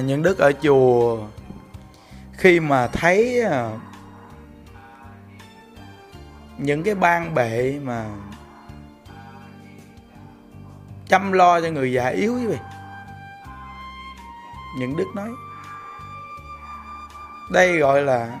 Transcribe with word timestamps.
những 0.00 0.22
đức 0.22 0.38
ở 0.38 0.52
chùa. 0.62 1.18
Khi 2.32 2.60
mà 2.60 2.86
thấy 2.86 3.42
à, 3.42 3.70
những 6.58 6.82
cái 6.82 6.94
ban 6.94 7.34
bệ 7.34 7.78
mà 7.82 8.06
chăm 11.08 11.32
lo 11.32 11.60
cho 11.60 11.68
người 11.68 11.92
già 11.92 12.08
yếu 12.08 12.34
quý 12.34 12.46
vị 12.46 12.58
những 14.78 14.96
đức 14.96 15.06
nói, 15.14 15.30
đây 17.50 17.78
gọi 17.78 18.02
là 18.02 18.38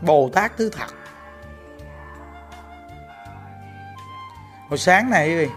bồ 0.00 0.30
tát 0.34 0.56
thứ 0.56 0.70
thật. 0.70 0.94
Hồi 4.68 4.78
sáng 4.78 5.10
này 5.10 5.28
quý 5.28 5.36
vị 5.36 5.48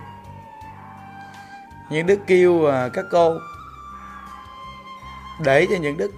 những 1.90 2.08
đức 2.08 2.20
kêu 2.28 2.66
à, 2.66 2.90
các 2.94 3.06
cô. 3.12 3.38
Để 5.46 5.68
cho 5.70 5.76
những 5.82 5.98
đức 5.98 6.12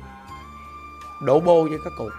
đổ 1.22 1.40
bô 1.40 1.68
cho 1.68 1.78
các 1.84 1.94
cụ. 1.98 2.10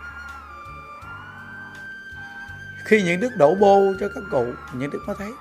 Khi 2.84 3.02
những 3.02 3.20
đức 3.20 3.30
đổ 3.36 3.54
bô 3.54 3.92
cho 4.00 4.08
các 4.14 4.24
cụ, 4.30 4.46
những 4.72 4.90
đức 4.90 5.02
mới 5.06 5.16
thấy. 5.18 5.32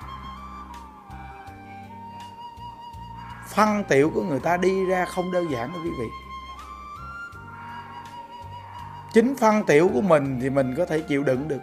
Phân 3.48 3.84
tiểu 3.84 4.10
của 4.14 4.22
người 4.22 4.40
ta 4.40 4.56
đi 4.56 4.86
ra 4.86 5.04
không 5.04 5.32
đơn 5.32 5.50
giản 5.50 5.72
đâu 5.72 5.82
quý 5.84 5.90
vị. 5.98 6.06
Chính 9.12 9.36
phân 9.36 9.64
tiểu 9.64 9.90
của 9.94 10.00
mình 10.00 10.38
thì 10.42 10.50
mình 10.50 10.74
có 10.76 10.86
thể 10.86 11.00
chịu 11.00 11.22
đựng 11.22 11.48
được. 11.48 11.60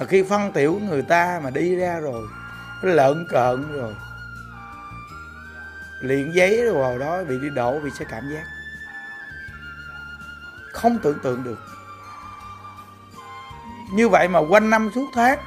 Mà 0.00 0.06
khi 0.06 0.22
phân 0.22 0.52
tiểu 0.52 0.72
của 0.72 0.86
người 0.86 1.02
ta 1.02 1.40
mà 1.44 1.50
đi 1.50 1.76
ra 1.76 2.00
rồi 2.00 2.28
lợn 2.82 3.26
cợn 3.28 3.72
rồi. 3.72 3.94
Liền 6.00 6.34
giấy 6.34 6.64
rồi 6.64 6.74
vào 6.74 6.98
đó 6.98 7.24
bị 7.24 7.38
đi 7.38 7.50
đổ 7.50 7.80
bị 7.80 7.90
sẽ 7.90 8.04
cảm 8.04 8.30
giác. 8.30 8.44
Không 10.72 10.98
tưởng 10.98 11.18
tượng 11.18 11.44
được. 11.44 11.58
Như 13.92 14.08
vậy 14.08 14.28
mà 14.28 14.38
quanh 14.38 14.70
năm 14.70 14.90
suốt 14.94 15.06
tháng, 15.14 15.38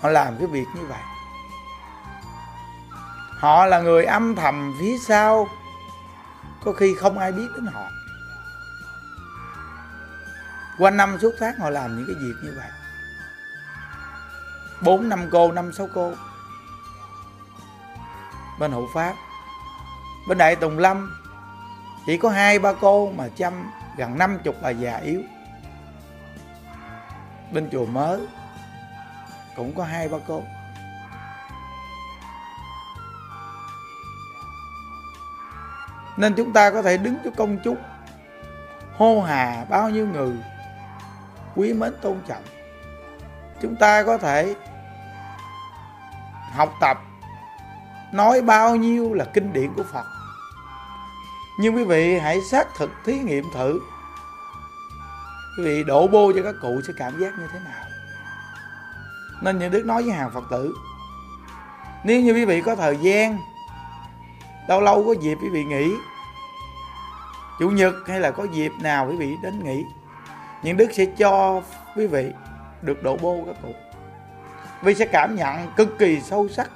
họ 0.00 0.08
làm 0.08 0.36
cái 0.38 0.46
việc 0.46 0.64
như 0.74 0.86
vậy. 0.86 1.00
Họ 3.38 3.66
là 3.66 3.80
người 3.80 4.04
âm 4.04 4.34
thầm 4.34 4.74
phía 4.80 4.98
sau, 4.98 5.48
có 6.64 6.72
khi 6.72 6.94
không 6.94 7.18
ai 7.18 7.32
biết 7.32 7.48
đến 7.54 7.66
họ. 7.66 7.84
Quanh 10.78 10.96
năm 10.96 11.18
suốt 11.22 11.34
tháng 11.40 11.58
họ 11.58 11.70
làm 11.70 11.96
những 11.96 12.06
cái 12.06 12.16
việc 12.20 12.34
như 12.42 12.54
vậy 12.56 12.70
bốn, 14.82 15.08
năm 15.08 15.28
cô, 15.32 15.52
năm, 15.52 15.72
sáu 15.72 15.88
cô. 15.94 16.12
Bên 18.58 18.72
hộ 18.72 18.86
pháp 18.94 19.14
bên 20.26 20.38
đại 20.38 20.56
tùng 20.56 20.78
lâm. 20.78 21.12
Chỉ 22.06 22.18
có 22.18 22.30
hai, 22.30 22.58
ba 22.58 22.72
cô 22.80 23.12
mà 23.12 23.28
chăm, 23.36 23.70
gần 23.96 24.18
năm 24.18 24.38
chục 24.44 24.56
bà 24.62 24.70
già 24.70 24.96
yếu. 24.96 25.22
Bên 27.52 27.68
chùa 27.72 27.86
mới 27.86 28.20
cũng 29.56 29.74
có 29.74 29.84
hai, 29.84 30.08
ba 30.08 30.18
cô. 30.26 30.42
Nên 36.16 36.34
chúng 36.34 36.52
ta 36.52 36.70
có 36.70 36.82
thể 36.82 36.96
đứng 36.96 37.16
cho 37.24 37.30
công 37.36 37.58
chúng, 37.64 37.76
hô 38.96 39.22
hà 39.22 39.66
bao 39.68 39.90
nhiêu 39.90 40.06
người, 40.06 40.36
quý 41.54 41.72
mến 41.72 41.94
tôn 42.02 42.20
trọng 42.28 42.42
chúng 43.62 43.76
ta 43.76 44.02
có 44.02 44.18
thể 44.18 44.54
học 46.52 46.74
tập 46.80 46.98
nói 48.12 48.42
bao 48.42 48.76
nhiêu 48.76 49.14
là 49.14 49.24
kinh 49.24 49.52
điển 49.52 49.74
của 49.74 49.84
phật. 49.92 50.06
Nhưng 51.58 51.76
quý 51.76 51.84
vị 51.84 52.18
hãy 52.18 52.40
xác 52.40 52.74
thực 52.76 52.90
thí 53.04 53.18
nghiệm 53.18 53.44
thử. 53.54 53.80
Quý 55.58 55.64
vị 55.64 55.84
đổ 55.84 56.06
bô 56.06 56.32
cho 56.32 56.42
các 56.42 56.54
cụ 56.62 56.80
sẽ 56.86 56.92
cảm 56.96 57.20
giác 57.20 57.38
như 57.38 57.46
thế 57.52 57.58
nào? 57.58 57.84
Nên 59.42 59.58
những 59.58 59.70
đức 59.72 59.86
nói 59.86 60.02
với 60.02 60.12
hàng 60.12 60.30
phật 60.34 60.44
tử, 60.50 60.74
nếu 62.04 62.20
như 62.20 62.32
quý 62.32 62.44
vị 62.44 62.62
có 62.62 62.74
thời 62.74 62.96
gian, 62.96 63.38
lâu 64.68 64.80
lâu 64.80 65.04
có 65.06 65.14
dịp 65.20 65.38
quý 65.42 65.48
vị 65.48 65.64
nghỉ. 65.64 65.96
Chủ 67.58 67.70
nhật 67.70 67.94
hay 68.06 68.20
là 68.20 68.30
có 68.30 68.44
dịp 68.44 68.72
nào 68.80 69.06
quý 69.10 69.16
vị 69.16 69.36
đến 69.42 69.64
nghỉ. 69.64 69.84
Những 70.62 70.76
đức 70.76 70.88
sẽ 70.92 71.04
cho 71.04 71.62
quý 71.96 72.06
vị 72.06 72.32
được 72.82 73.02
đổ 73.02 73.16
bô 73.16 73.44
các 73.46 73.56
cụ. 73.62 73.74
Vì 74.82 74.94
sẽ 74.94 75.06
cảm 75.12 75.36
nhận 75.36 75.72
cực 75.76 75.98
kỳ 75.98 76.20
sâu 76.20 76.48
sắc. 76.48 76.70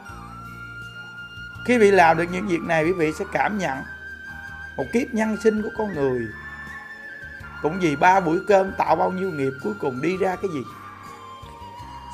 Khi 1.66 1.78
bị 1.78 1.90
làm 1.90 2.16
được 2.16 2.26
những 2.32 2.46
việc 2.46 2.60
này, 2.60 2.84
quý 2.84 2.92
vị 2.92 3.12
sẽ 3.18 3.24
cảm 3.32 3.58
nhận 3.58 3.78
một 4.76 4.84
kiếp 4.92 5.14
nhân 5.14 5.36
sinh 5.42 5.62
của 5.62 5.68
con 5.78 5.94
người. 5.94 6.26
Cũng 7.62 7.80
vì 7.80 7.96
ba 7.96 8.20
buổi 8.20 8.38
cơm 8.48 8.72
tạo 8.78 8.96
bao 8.96 9.10
nhiêu 9.10 9.30
nghiệp 9.30 9.52
cuối 9.62 9.74
cùng 9.80 10.02
đi 10.02 10.16
ra 10.16 10.36
cái 10.36 10.50
gì, 10.54 10.60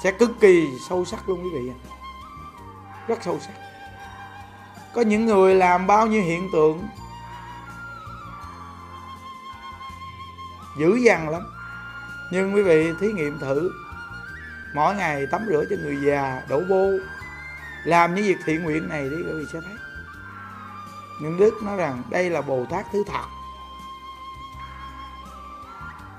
sẽ 0.03 0.13
cực 0.13 0.31
kỳ 0.41 0.69
sâu 0.89 1.05
sắc 1.05 1.29
luôn, 1.29 1.45
quý 1.45 1.51
vị 1.55 1.73
rất 3.09 3.19
sâu 3.23 3.41
sắc. 3.41 3.53
Có 4.95 5.03
những 5.03 5.27
người 5.27 5.55
làm 5.55 5.87
bao 5.87 6.07
nhiêu 6.07 6.23
hiện 6.23 6.49
tượng, 6.53 6.89
dữ 10.79 10.97
dằn 10.97 11.29
lắm 11.29 11.43
nhưng 12.31 12.55
quý 12.55 12.63
vị 12.63 12.93
thí 13.01 13.13
nghiệm 13.13 13.39
thử. 13.39 13.71
Mỗi 14.75 14.95
ngày 14.95 15.27
tắm 15.27 15.47
rửa 15.49 15.65
cho 15.71 15.77
người 15.83 15.97
già, 16.07 16.43
đổ 16.49 16.61
bô 16.69 16.91
làm 17.85 18.15
những 18.15 18.25
việc 18.25 18.39
thiện 18.45 18.63
nguyện 18.63 18.89
này 18.89 19.03
đi 19.11 19.17
quý 19.17 19.33
vị 19.33 19.45
sẽ 19.53 19.61
thấy. 19.61 19.77
Nhưng 21.21 21.39
đức 21.39 21.55
nói 21.63 21.77
rằng 21.77 22.03
đây 22.11 22.31
là 22.31 22.41
bồ 22.41 22.67
tát 22.71 22.87
thứ 22.93 23.05
thật 23.07 23.25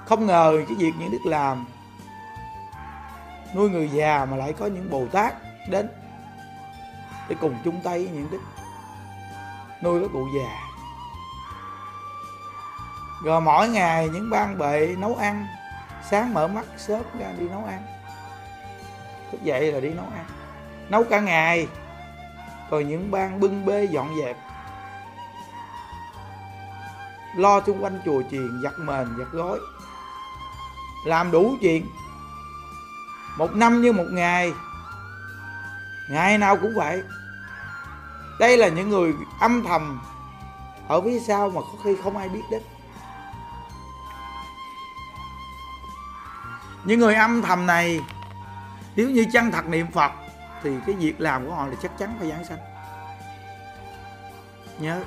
không 0.08 0.26
ngờ 0.26 0.64
cái 0.68 0.78
việc 0.80 0.92
những 1.00 1.12
đức 1.12 1.26
làm, 1.26 1.66
nuôi 3.56 3.70
người 3.70 3.90
già 3.90 4.26
mà 4.26 4.38
lại 4.38 4.54
có 4.54 4.66
những 4.66 4.90
bồ 4.90 5.08
tát 5.12 5.34
đến 5.70 5.90
để 7.30 7.36
cùng 7.42 7.56
chung 7.64 7.82
tay 7.84 8.06
với 8.06 8.10
những 8.14 8.28
đức, 8.32 8.42
nuôi 9.84 10.02
các 10.02 10.10
cụ 10.14 10.28
già. 10.40 10.60
Rồi 13.24 13.42
mỗi 13.42 13.70
ngày 13.70 14.10
những 14.10 14.30
ban 14.30 14.58
bệ 14.58 14.96
nấu 14.98 15.16
ăn 15.16 15.48
sáng 16.10 16.34
mở 16.34 16.48
mắt, 16.48 16.66
sớm 16.78 17.02
ra 17.20 17.32
đi 17.40 17.50
nấu 17.50 17.66
ăn. 17.66 17.84
Thức 19.32 19.44
dậy 19.44 19.72
là 19.72 19.80
đi 19.80 19.90
nấu 19.90 20.06
ăn. 20.06 20.26
Nấu 20.90 21.04
cả 21.04 21.20
ngày, 21.20 21.68
rồi 22.70 22.84
những 22.84 23.12
ban 23.12 23.40
bưng 23.40 23.66
bê 23.66 23.86
dọn 23.86 24.10
dẹp. 24.22 24.38
Lo 27.36 27.62
xung 27.66 27.84
quanh 27.84 28.00
chùa 28.06 28.22
chiền, 28.32 28.62
giặt 28.64 28.74
mền, 28.80 29.08
giặt 29.18 29.28
gói. 29.32 29.60
Làm 31.06 31.32
đủ 31.32 31.56
chuyện. 31.62 31.86
Một 33.38 33.56
năm 33.56 33.82
như 33.82 33.92
một 33.92 34.06
ngày. 34.12 34.54
Ngày 36.10 36.38
nào 36.38 36.58
cũng 36.58 36.76
vậy. 36.76 37.04
Đây 38.40 38.58
là 38.58 38.68
những 38.68 38.90
người 38.90 39.14
âm 39.40 39.64
thầm. 39.64 40.02
Ở 40.88 41.02
phía 41.02 41.20
sau 41.20 41.50
mà 41.50 41.62
có 41.62 41.78
khi 41.84 41.96
không 42.04 42.18
ai 42.18 42.30
biết 42.30 42.42
đến. 42.52 42.62
Những 46.88 47.00
người 47.00 47.16
âm 47.16 47.42
thầm 47.42 47.66
này, 47.66 48.02
nếu 48.96 49.10
như 49.10 49.26
chân 49.34 49.52
thật 49.52 49.66
niệm 49.66 49.92
phật, 49.92 50.12
thì 50.64 50.72
cái 50.86 50.96
việc 50.96 51.22
làm 51.22 51.46
của 51.46 51.56
họ 51.56 51.68
là 51.68 51.76
chắc 51.82 51.98
chắn 51.98 52.16
phải 52.20 52.30
giảng 52.30 52.46
sanh. 52.46 52.58
Nhớ. 54.80 55.04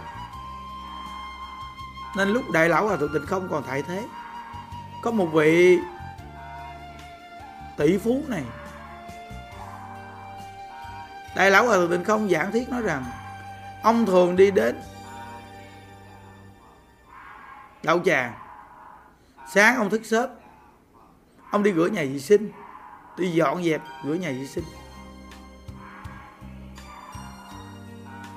Nên 2.16 2.28
lúc 2.28 2.50
đại 2.52 2.68
lão 2.68 2.86
hòa 2.86 2.96
thượng 2.96 3.12
tịnh 3.12 3.26
không 3.26 3.48
còn 3.50 3.62
tại 3.66 3.82
thế. 3.82 4.04
Có 5.02 5.10
một 5.10 5.26
vị 5.26 5.78
tỷ 7.76 7.98
phú 7.98 8.22
này. 8.28 8.44
Đại 11.36 11.50
lão 11.50 11.66
hòa 11.66 11.76
thượng 11.76 11.90
tịnh 11.90 12.04
không 12.04 12.28
giảng 12.28 12.52
thiết 12.52 12.68
nói 12.68 12.82
rằng, 12.82 13.04
ông 13.82 14.06
thường 14.06 14.36
đi 14.36 14.50
đến 14.50 14.82
đậu 17.82 18.00
tràng 18.04 18.34
sáng 19.52 19.76
ông 19.76 19.90
thức 19.90 20.02
sớm 20.04 20.30
ông 21.50 21.62
đi 21.62 21.72
rửa 21.72 21.86
nhà 21.86 22.02
vệ 22.02 22.18
sinh. 22.18 22.50
Đi 23.18 23.30
dọn 23.30 23.64
dẹp 23.64 23.82
rửa 24.04 24.14
nhà 24.14 24.28
vệ 24.28 24.46
sinh. 24.46 24.64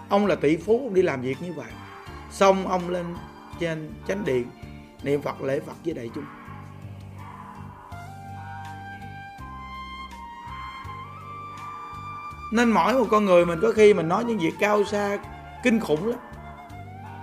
Ông 0.10 0.26
là 0.26 0.36
tỷ 0.36 0.58
phú, 0.58 0.80
ông 0.84 0.94
đi 0.94 1.02
làm 1.02 1.22
việc 1.22 1.42
như 1.42 1.54
vậy. 1.54 1.72
Xong 2.32 2.68
ông 2.68 2.90
lên 2.90 3.16
trên 3.60 3.94
chánh 4.08 4.26
điện, 4.26 4.46
niệm 5.04 5.22
phật, 5.22 5.42
lễ 5.42 5.60
phật 5.60 5.74
với 5.86 5.94
đại 5.94 6.10
chúng. 6.16 6.26
Nên 12.52 12.72
mỗi 12.72 12.94
một 12.94 13.08
con 13.12 13.26
người 13.26 13.46
mình 13.46 13.60
có 13.62 13.72
khi 13.76 13.94
mình 13.94 14.08
nói 14.08 14.24
những 14.24 14.38
việc 14.38 14.54
cao 14.60 14.84
xa, 14.84 15.18
kinh 15.64 15.80
khủng 15.80 16.08
lắm. 16.08 16.20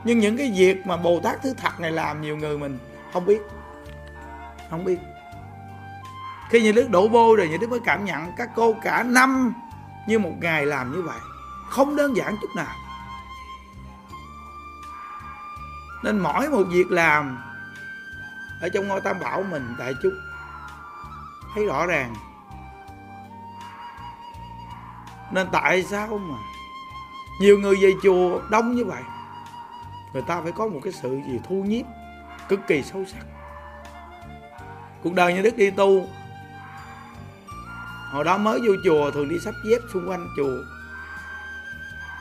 Nhưng 0.05 0.19
những 0.19 0.37
cái 0.37 0.53
việc 0.57 0.87
mà 0.87 0.97
bồ 0.97 1.21
tát 1.21 1.43
thứ 1.43 1.55
thật 1.59 1.81
này 1.81 1.93
làm, 1.93 2.21
nhiều 2.21 2.37
người 2.37 2.59
mình 2.59 2.79
không 3.13 3.27
biết. 3.27 3.43
Không 4.71 4.85
biết 4.85 4.99
khi 6.51 6.63
nhà 6.63 6.73
đức 6.73 6.91
đổ 6.91 7.09
bô 7.09 7.37
rồi 7.37 7.49
nhà 7.49 7.57
đức 7.61 7.71
mới 7.71 7.81
cảm 7.81 8.05
nhận 8.05 8.33
các 8.37 8.51
cô 8.55 8.75
cả 8.83 9.03
năm 9.03 9.53
như 10.07 10.19
một 10.19 10.33
ngày 10.41 10.67
làm 10.67 10.93
như 10.93 11.03
vậy, 11.03 11.19
không 11.69 11.97
đơn 11.97 12.17
giản 12.17 12.37
chút 12.41 12.49
nào. 12.57 12.77
Nên 16.03 16.19
mỗi 16.19 16.49
một 16.49 16.63
việc 16.69 16.91
làm 16.91 17.39
ở 18.61 18.69
trong 18.69 18.89
ngôi 18.89 19.01
tam 19.01 19.21
bảo 19.21 19.43
mình 19.43 19.75
đại 19.79 19.95
chúng 20.03 20.15
thấy 21.55 21.67
rõ 21.67 21.87
ràng. 21.87 22.15
Nên 25.33 25.49
tại 25.53 25.83
sao 25.83 26.19
mà 26.19 26.37
nhiều 27.41 27.59
người 27.59 27.77
về 27.81 27.93
chùa 28.03 28.41
đông 28.51 28.75
như 28.75 28.85
vậy? 28.85 29.03
Người 30.13 30.23
ta 30.23 30.41
phải 30.43 30.53
có 30.53 30.67
một 30.69 30.81
cái 30.83 30.93
sự 30.93 31.21
gì 31.27 31.41
thu 31.49 31.55
nhiếp 31.55 31.87
cực 32.49 32.61
kỳ 32.67 32.83
sâu 32.83 33.05
sắc. 33.05 33.25
Cuộc 35.03 35.15
đời 35.15 35.35
như 35.35 35.43
đức 35.43 35.57
đi 35.57 35.71
tu 35.71 36.07
hồi 38.11 38.25
đó 38.25 38.39
mới 38.39 38.61
vô 38.65 38.73
chùa, 38.85 39.11
thường 39.11 39.29
đi 39.29 39.39
sắp 39.39 39.55
dép 39.65 39.81
xung 39.93 40.11
quanh 40.11 40.29
chùa. 40.37 40.57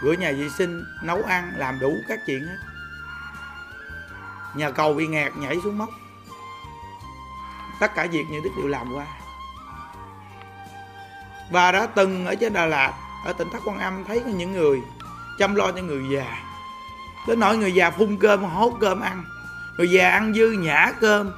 Rửa 0.02 0.12
nhà 0.12 0.32
vệ 0.32 0.50
sinh, 0.50 0.86
nấu 1.02 1.24
ăn, 1.24 1.54
làm 1.58 1.80
đủ 1.80 1.96
các 2.08 2.20
chuyện 2.26 2.48
hết. 2.48 2.58
Nhà 4.56 4.72
cầu 4.72 4.94
bị 4.94 5.08
ngạt 5.08 5.38
nhảy 5.38 5.58
xuống 5.64 5.78
móc. 5.78 5.90
Tất 7.80 7.96
cả 7.96 8.08
việc 8.12 8.26
như 8.30 8.40
đức 8.44 8.50
đều 8.58 8.68
làm 8.68 8.94
qua. 8.94 9.06
Và 11.52 11.72
đã 11.72 11.86
từng 11.86 12.26
ở 12.26 12.36
trên 12.36 12.54
Đà 12.54 12.66
Lạt, 12.66 12.94
ở 13.26 13.34
tỉnh 13.34 13.50
Thất 13.54 13.60
Quan 13.66 13.80
Âm, 13.80 14.06
thấy 14.06 14.20
có 14.20 14.30
những 14.30 14.52
người 14.54 14.82
chăm 15.40 15.56
lo 15.56 15.72
cho 15.72 15.82
người 15.82 16.04
già. 16.12 16.38
Đến 17.28 17.40
nỗi 17.40 17.58
người 17.58 17.74
già 17.74 17.92
phun 17.92 18.18
cơm, 18.18 18.44
hốt 18.44 18.78
cơm 18.82 19.00
ăn. 19.00 19.24
Người 19.78 19.92
già 19.92 20.10
ăn 20.10 20.34
dư 20.34 20.52
nhả 20.52 20.92
cơm. 21.02 21.32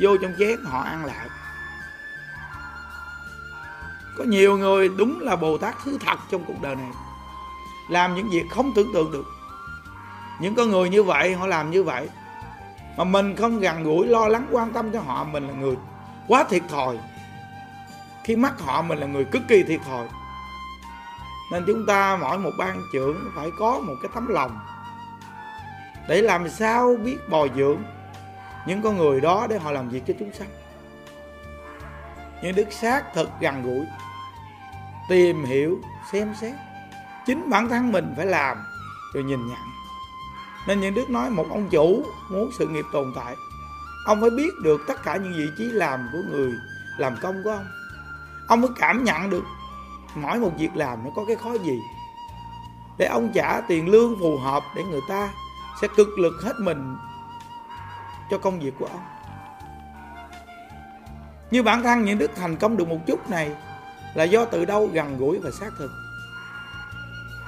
Vô 0.00 0.16
trong 0.16 0.34
chén, 0.38 0.64
họ 0.64 0.80
ăn 0.80 1.04
lại 1.04 1.28
có 4.20 4.26
nhiều 4.26 4.58
người 4.58 4.88
đúng 4.88 5.20
là 5.20 5.36
bồ 5.36 5.58
tát 5.58 5.74
thứ 5.84 5.98
thật 6.06 6.18
trong 6.30 6.44
cuộc 6.44 6.62
đời 6.62 6.76
này. 6.76 6.90
Làm 7.88 8.14
những 8.14 8.30
việc 8.30 8.44
không 8.50 8.72
tưởng 8.74 8.92
tượng 8.94 9.12
được. 9.12 9.24
Những 10.40 10.54
con 10.54 10.70
người 10.70 10.88
như 10.90 11.02
vậy, 11.02 11.34
họ 11.34 11.46
làm 11.46 11.70
như 11.70 11.82
vậy. 11.82 12.08
Mà 12.96 13.04
mình 13.04 13.36
không 13.36 13.60
gần 13.60 13.82
gũi, 13.82 14.06
lo 14.06 14.28
lắng, 14.28 14.46
quan 14.50 14.72
tâm 14.72 14.92
cho 14.92 15.00
họ, 15.00 15.24
mình 15.24 15.48
là 15.48 15.54
người 15.54 15.76
quá 16.28 16.44
thiệt 16.50 16.62
thòi. 16.68 16.98
Khi 18.24 18.36
mắt 18.36 18.60
họ, 18.60 18.82
mình 18.82 18.98
là 18.98 19.06
người 19.06 19.24
cực 19.24 19.42
kỳ 19.48 19.62
thiệt 19.62 19.80
thòi. 19.86 20.06
Nên 21.52 21.64
chúng 21.66 21.86
ta 21.86 22.16
mỗi 22.20 22.38
một 22.38 22.52
ban 22.58 22.82
trưởng 22.92 23.30
phải 23.36 23.50
có 23.58 23.80
một 23.80 23.94
cái 24.02 24.10
tấm 24.14 24.26
lòng 24.26 24.58
để 26.08 26.22
làm 26.22 26.48
sao 26.48 26.96
biết 27.04 27.16
bồi 27.30 27.50
dưỡng 27.56 27.78
những 28.66 28.82
con 28.82 28.96
người 28.96 29.20
đó 29.20 29.46
để 29.50 29.58
họ 29.58 29.70
làm 29.70 29.88
việc 29.88 30.02
cho 30.06 30.14
chúng 30.18 30.32
sanh. 30.32 30.48
Những 32.42 32.54
đức 32.54 32.72
xác 32.72 33.14
thực 33.14 33.30
gần 33.40 33.62
gũi 33.62 33.86
tìm 35.10 35.44
hiểu, 35.44 35.78
xem 36.12 36.34
xét. 36.34 36.54
Chính 37.26 37.50
bản 37.50 37.68
thân 37.68 37.92
mình 37.92 38.14
phải 38.16 38.26
làm 38.26 38.56
rồi 39.14 39.24
nhìn 39.24 39.48
nhận. 39.48 39.58
Nên 40.66 40.80
những 40.80 40.94
đức 40.94 41.10
nói 41.10 41.30
một 41.30 41.46
ông 41.50 41.68
chủ 41.70 42.04
muốn 42.30 42.50
sự 42.58 42.68
nghiệp 42.68 42.84
tồn 42.92 43.12
tại, 43.16 43.34
ông 44.06 44.20
phải 44.20 44.30
biết 44.30 44.50
được 44.62 44.80
tất 44.88 45.02
cả 45.02 45.16
những 45.16 45.32
vị 45.32 45.48
trí 45.58 45.64
làm 45.64 46.08
của 46.12 46.18
người 46.30 46.52
làm 46.98 47.16
công 47.22 47.42
của 47.44 47.50
ông. 47.50 47.66
Ông 48.48 48.60
mới 48.60 48.70
cảm 48.76 49.04
nhận 49.04 49.30
được 49.30 49.44
mỗi 50.14 50.38
một 50.38 50.52
việc 50.58 50.70
làm 50.74 51.04
nó 51.04 51.10
có 51.16 51.24
cái 51.26 51.36
khó 51.36 51.52
gì. 51.52 51.80
Để 52.98 53.06
ông 53.06 53.30
trả 53.34 53.60
tiền 53.60 53.88
lương 53.88 54.16
phù 54.20 54.38
hợp 54.38 54.62
để 54.76 54.82
người 54.84 55.02
ta 55.08 55.28
sẽ 55.80 55.88
cực 55.96 56.18
lực 56.18 56.42
hết 56.42 56.54
mình 56.58 56.96
cho 58.30 58.38
công 58.38 58.60
việc 58.60 58.74
của 58.78 58.86
ông. 58.86 59.04
Như 61.50 61.62
bản 61.62 61.82
thân 61.82 62.04
những 62.04 62.18
đức 62.18 62.30
thành 62.36 62.56
công 62.56 62.76
được 62.76 62.88
một 62.88 62.98
chút 63.06 63.30
này 63.30 63.56
là 64.14 64.24
do 64.24 64.44
từ 64.44 64.64
đâu 64.64 64.90
gần 64.92 65.18
gũi 65.18 65.38
và 65.38 65.50
xác 65.50 65.70
thực. 65.78 65.90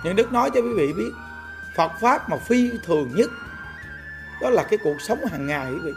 Những 0.05 0.17
đức 0.17 0.33
nói 0.33 0.51
cho 0.55 0.61
quý 0.61 0.73
vị 0.77 0.93
biết, 0.93 1.11
phật 1.77 1.93
pháp 2.01 2.31
mà 2.31 2.37
phi 2.37 2.71
thường 2.85 3.11
nhất, 3.15 3.31
đó 4.41 4.51
là 4.51 4.63
cái 4.63 4.79
cuộc 4.85 4.97
sống 5.01 5.19
hàng 5.31 5.47
ngày 5.47 5.73
quý 5.73 5.79
vị. 5.83 5.93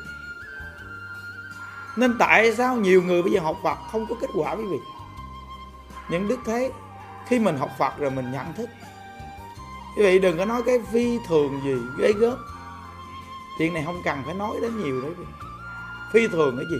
Nên 1.95 2.17
tại 2.17 2.55
sao 2.55 2.75
nhiều 2.75 3.01
người 3.01 3.23
bây 3.23 3.31
giờ 3.31 3.39
học 3.39 3.57
Phật 3.63 3.77
không 3.91 4.05
có 4.09 4.15
kết 4.21 4.27
quả 4.35 4.55
quý 4.55 4.63
vị? 4.63 4.77
Những 6.09 6.27
đức 6.27 6.39
thấy 6.45 6.71
khi 7.27 7.39
mình 7.39 7.57
học 7.57 7.71
Phật 7.79 7.97
rồi 7.97 8.11
mình 8.11 8.31
nhận 8.31 8.53
thức. 8.53 8.69
Quý 9.97 10.03
vị 10.03 10.19
đừng 10.19 10.37
có 10.37 10.45
nói 10.45 10.61
cái 10.65 10.79
phi 10.91 11.19
thường 11.27 11.61
gì 11.63 11.75
ghê 11.99 12.13
gớm. 12.19 12.37
Chuyện 13.57 13.73
này 13.73 13.83
không 13.85 14.01
cần 14.05 14.21
phải 14.25 14.33
nói 14.33 14.57
đến 14.61 14.83
nhiều 14.83 15.01
đấy 15.01 15.11
phi 16.13 16.27
thường 16.27 16.57
cái 16.57 16.65
gì? 16.69 16.77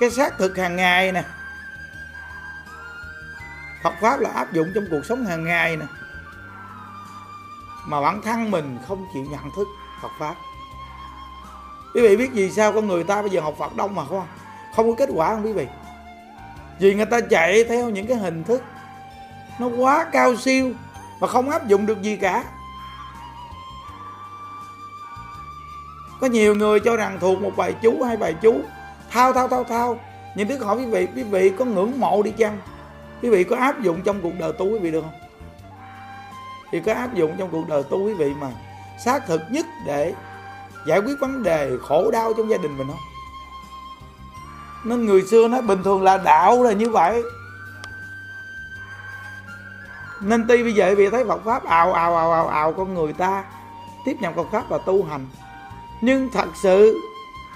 Cái 0.00 0.10
xác 0.10 0.38
thực 0.38 0.56
hàng 0.56 0.76
ngày 0.76 1.12
nè 1.12 1.24
Phật 3.82 3.94
pháp 4.00 4.20
là 4.20 4.30
áp 4.30 4.52
dụng 4.52 4.72
trong 4.74 4.84
cuộc 4.90 5.00
sống 5.04 5.26
hàng 5.26 5.44
ngày 5.44 5.76
nè. 5.76 5.84
Mà 7.86 8.00
bản 8.00 8.22
thân 8.22 8.50
mình 8.50 8.78
không 8.88 9.06
chịu 9.12 9.24
nhận 9.30 9.50
thức 9.56 9.68
Phật 10.02 10.10
pháp. 10.18 10.34
Quý 11.94 12.00
vị 12.00 12.16
biết 12.16 12.30
vì 12.32 12.50
sao 12.50 12.72
con 12.72 12.88
người 12.88 13.04
ta 13.04 13.22
bây 13.22 13.30
giờ 13.30 13.40
học 13.40 13.54
Phật 13.58 13.76
đông 13.76 13.94
mà 13.94 14.04
không? 14.04 14.26
Không 14.76 14.90
có 14.90 14.96
kết 14.98 15.08
quả 15.14 15.28
không 15.28 15.44
quý 15.44 15.52
vị? 15.52 15.66
Vì 16.80 16.94
người 16.94 17.06
ta 17.06 17.20
chạy 17.20 17.64
theo 17.64 17.90
những 17.90 18.06
cái 18.06 18.16
hình 18.16 18.44
thức 18.44 18.62
nó 19.58 19.66
quá 19.66 20.06
cao 20.12 20.36
siêu 20.36 20.72
mà 21.20 21.28
không 21.28 21.50
áp 21.50 21.66
dụng 21.66 21.86
được 21.86 22.02
gì 22.02 22.16
cả. 22.16 22.44
Có 26.20 26.26
nhiều 26.26 26.54
người 26.54 26.80
cho 26.80 26.96
rằng 26.96 27.18
thuộc 27.20 27.42
một 27.42 27.52
bài 27.56 27.74
chú 27.82 28.02
hay 28.02 28.16
bài 28.16 28.34
chú, 28.42 28.60
thao 29.10 29.32
thao 29.32 29.48
thao 29.48 29.64
thao. 29.64 29.98
Nhưng 30.34 30.48
thứ 30.48 30.64
hỏi 30.64 30.76
quý 30.76 30.86
vị 30.86 31.08
quý 31.14 31.22
vị 31.22 31.52
có 31.58 31.64
ngưỡng 31.64 32.00
mộ 32.00 32.22
đi 32.22 32.30
chăng? 32.30 32.58
Quý 33.22 33.28
vị 33.28 33.44
có 33.44 33.56
áp 33.56 33.82
dụng 33.82 34.02
trong 34.04 34.20
cuộc 34.22 34.32
đời 34.38 34.52
tu 34.52 34.66
quý 34.66 34.78
vị 34.78 34.90
được 34.90 35.00
không? 35.00 35.20
Thì 36.70 36.80
có 36.80 36.94
áp 36.94 37.14
dụng 37.14 37.34
trong 37.38 37.48
cuộc 37.50 37.68
đời 37.68 37.82
tu 37.82 38.06
quý 38.06 38.14
vị 38.14 38.32
mà 38.40 38.50
xác 39.04 39.26
thực 39.26 39.40
nhất 39.50 39.66
để 39.86 40.14
giải 40.86 40.98
quyết 40.98 41.14
vấn 41.20 41.42
đề 41.42 41.70
khổ 41.82 42.10
đau 42.10 42.32
trong 42.36 42.50
gia 42.50 42.56
đình 42.56 42.78
mình 42.78 42.86
không? 42.86 42.96
Nên 44.84 45.06
người 45.06 45.22
xưa 45.22 45.48
nói 45.48 45.62
bình 45.62 45.82
thường 45.82 46.02
là 46.02 46.18
đạo 46.18 46.62
là 46.62 46.72
như 46.72 46.90
vậy. 46.90 47.22
Nên 50.20 50.44
tuy 50.48 50.62
bây 50.62 50.72
giờ 50.72 50.94
vì 50.96 51.10
thấy 51.10 51.24
Phật 51.24 51.44
pháp 51.44 51.64
ào 51.64 51.92
ào 51.92 52.16
ào 52.16 52.32
ào 52.32 52.48
ào 52.48 52.72
con 52.72 52.94
người 52.94 53.12
ta 53.12 53.44
tiếp 54.04 54.16
nhận 54.20 54.34
Phật 54.34 54.46
pháp 54.52 54.68
và 54.68 54.78
tu 54.78 55.04
hành. 55.04 55.26
Nhưng 56.00 56.30
thật 56.30 56.48
sự 56.62 57.00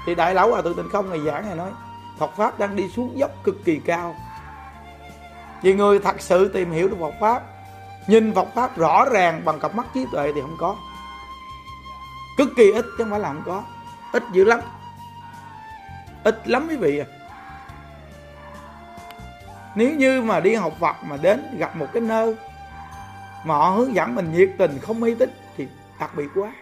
thì 0.07 0.15
đại 0.15 0.35
lão 0.35 0.51
hòa 0.51 0.63
thượng 0.63 0.75
tịnh 0.75 0.89
không 0.89 1.11
ngày 1.11 1.21
giảng 1.21 1.47
này 1.47 1.57
nói, 1.57 1.71
Phật 2.19 2.37
pháp 2.37 2.59
đang 2.59 2.77
đi 2.77 2.89
xuống 2.89 3.19
dốc 3.19 3.31
cực 3.45 3.65
kỳ 3.65 3.77
cao 3.77 4.15
vì 5.62 5.75
người 5.75 5.99
thật 5.99 6.21
sự 6.21 6.49
tìm 6.49 6.71
hiểu 6.71 6.88
được 6.88 6.97
Phật 7.00 7.14
pháp, 7.21 7.42
nhìn 8.07 8.35
Phật 8.35 8.49
pháp 8.54 8.76
rõ 8.76 9.04
ràng 9.12 9.42
bằng 9.45 9.61
cặp 9.61 9.75
mắt 9.75 9.87
trí 9.95 10.07
tuệ 10.12 10.33
thì 10.35 10.40
không 10.40 10.57
có. 10.59 10.76
Cực 12.37 12.49
kỳ 12.57 12.73
ít 12.73 12.85
chứ 12.85 13.04
không 13.04 13.11
phải 13.11 13.21
là 13.21 13.28
không 13.28 13.42
có. 13.47 13.62
Ít 14.12 14.23
dữ 14.33 14.45
lắm. 14.45 14.61
Ít 16.25 16.49
lắm 16.49 16.66
quý 16.71 16.76
vị 16.76 16.99
à 16.99 17.07
nếu 19.75 19.95
như 19.95 20.23
mà 20.23 20.40
đi 20.40 20.54
học 20.54 20.73
Phật 20.81 20.97
mà 21.09 21.16
đến 21.16 21.57
gặp 21.59 21.76
một 21.76 21.87
cái 21.92 22.00
nơi 22.00 22.37
mà 23.45 23.54
họ 23.54 23.71
hướng 23.71 23.95
dẫn 23.95 24.14
mình 24.14 24.33
nhiệt 24.33 24.50
tình 24.59 24.78
không 24.83 25.00
mê 25.00 25.14
tín 25.19 25.31
thì 25.57 25.69
đặc 26.00 26.11
biệt 26.16 26.28
quá. 26.35 26.52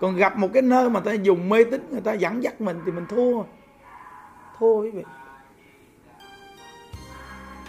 Còn 0.00 0.16
gặp 0.16 0.36
một 0.36 0.48
cái 0.52 0.62
nơi 0.62 0.90
mà 0.90 1.00
ta 1.00 1.12
dùng 1.12 1.48
mê 1.48 1.64
tín, 1.64 1.88
người 1.90 2.00
ta 2.00 2.12
dẫn 2.12 2.42
dắt 2.42 2.60
mình 2.60 2.80
thì 2.86 2.92
mình 2.92 3.06
thua. 3.06 3.42
Thua 4.58 4.80
quý 4.82 4.90
vị 4.90 5.02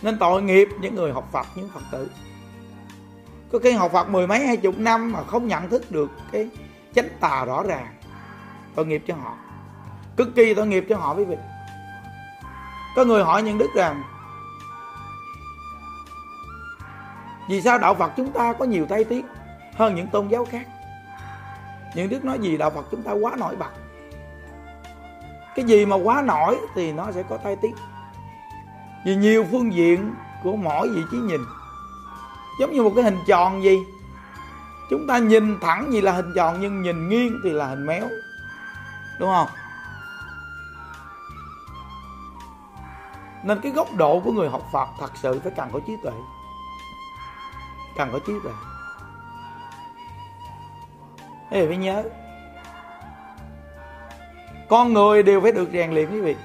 nên 0.01 0.17
tội 0.19 0.41
nghiệp 0.41 0.69
những 0.81 0.95
người 0.95 1.13
học 1.13 1.27
Phật, 1.31 1.47
những 1.55 1.69
Phật 1.73 1.81
tử. 1.91 2.09
Có 3.51 3.59
khi 3.59 3.71
học 3.71 3.91
Phật 3.91 4.09
mười 4.09 4.27
mấy, 4.27 4.47
hai 4.47 4.57
chục 4.57 4.77
năm 4.77 5.11
mà 5.11 5.23
không 5.23 5.47
nhận 5.47 5.69
thức 5.69 5.91
được 5.91 6.11
cái 6.31 6.49
chánh 6.95 7.09
tà 7.19 7.45
rõ 7.45 7.63
ràng. 7.63 7.87
Tội 8.75 8.85
nghiệp 8.85 9.03
cho 9.07 9.15
họ. 9.15 9.37
Cực 10.15 10.35
kỳ 10.35 10.53
tội 10.53 10.67
nghiệp 10.67 10.85
cho 10.89 10.97
họ 10.97 11.13
quý 11.13 11.25
vị. 11.25 11.35
Có 12.95 13.05
người 13.05 13.23
hỏi 13.23 13.43
những 13.43 13.57
đức 13.57 13.69
rằng, 13.75 14.03
vì 17.49 17.61
sao 17.61 17.77
đạo 17.77 17.95
Phật 17.95 18.11
chúng 18.17 18.31
ta 18.31 18.53
có 18.53 18.65
nhiều 18.65 18.85
thay 18.89 19.03
tiếng 19.03 19.25
hơn 19.75 19.95
những 19.95 20.07
tôn 20.07 20.27
giáo 20.27 20.45
khác? 20.45 20.67
Những 21.95 22.09
đức 22.09 22.25
nói 22.25 22.39
gì 22.39 22.57
đạo 22.57 22.69
Phật 22.69 22.85
chúng 22.91 23.03
ta 23.03 23.11
quá 23.11 23.35
nổi 23.35 23.55
bật. 23.55 23.71
Cái 25.55 25.65
gì 25.65 25.85
mà 25.85 25.95
quá 25.95 26.21
nổi 26.21 26.57
thì 26.75 26.91
nó 26.91 27.11
sẽ 27.11 27.23
có 27.29 27.37
tai 27.37 27.55
tiếng 27.55 27.75
vì 29.05 29.15
nhiều 29.15 29.45
phương 29.51 29.73
diện 29.73 30.13
của 30.43 30.55
mỗi 30.55 30.89
vị 30.89 31.01
trí 31.11 31.17
nhìn. 31.17 31.41
Giống 32.59 32.73
như 32.73 32.83
một 32.83 32.91
cái 32.95 33.03
hình 33.03 33.17
tròn 33.27 33.63
gì 33.63 33.79
chúng 34.89 35.07
ta 35.07 35.17
nhìn 35.17 35.59
thẳng 35.59 35.93
gì 35.93 36.01
là 36.01 36.11
hình 36.11 36.33
tròn, 36.35 36.57
nhưng 36.61 36.81
nhìn 36.81 37.09
nghiêng 37.09 37.39
thì 37.43 37.49
là 37.49 37.67
hình 37.67 37.85
méo. 37.85 38.09
Đúng 39.19 39.29
không? 39.29 39.47
Nên 43.43 43.61
cái 43.61 43.71
góc 43.71 43.95
độ 43.95 44.19
của 44.19 44.31
người 44.31 44.49
học 44.49 44.69
Phật 44.71 44.87
thật 44.99 45.11
sự 45.15 45.39
phải 45.43 45.51
cần 45.57 45.69
có 45.73 45.79
trí 45.87 45.93
tuệ. 46.03 46.11
Cần 47.97 48.09
có 48.11 48.19
trí 48.27 48.33
tuệ. 48.43 48.51
Thế 51.49 51.67
phải 51.67 51.77
nhớ. 51.77 52.03
Con 54.69 54.93
người 54.93 55.23
đều 55.23 55.41
phải 55.41 55.51
được 55.51 55.69
rèn 55.73 55.91
luyện 55.91 56.11
quý 56.11 56.21
vị 56.21 56.35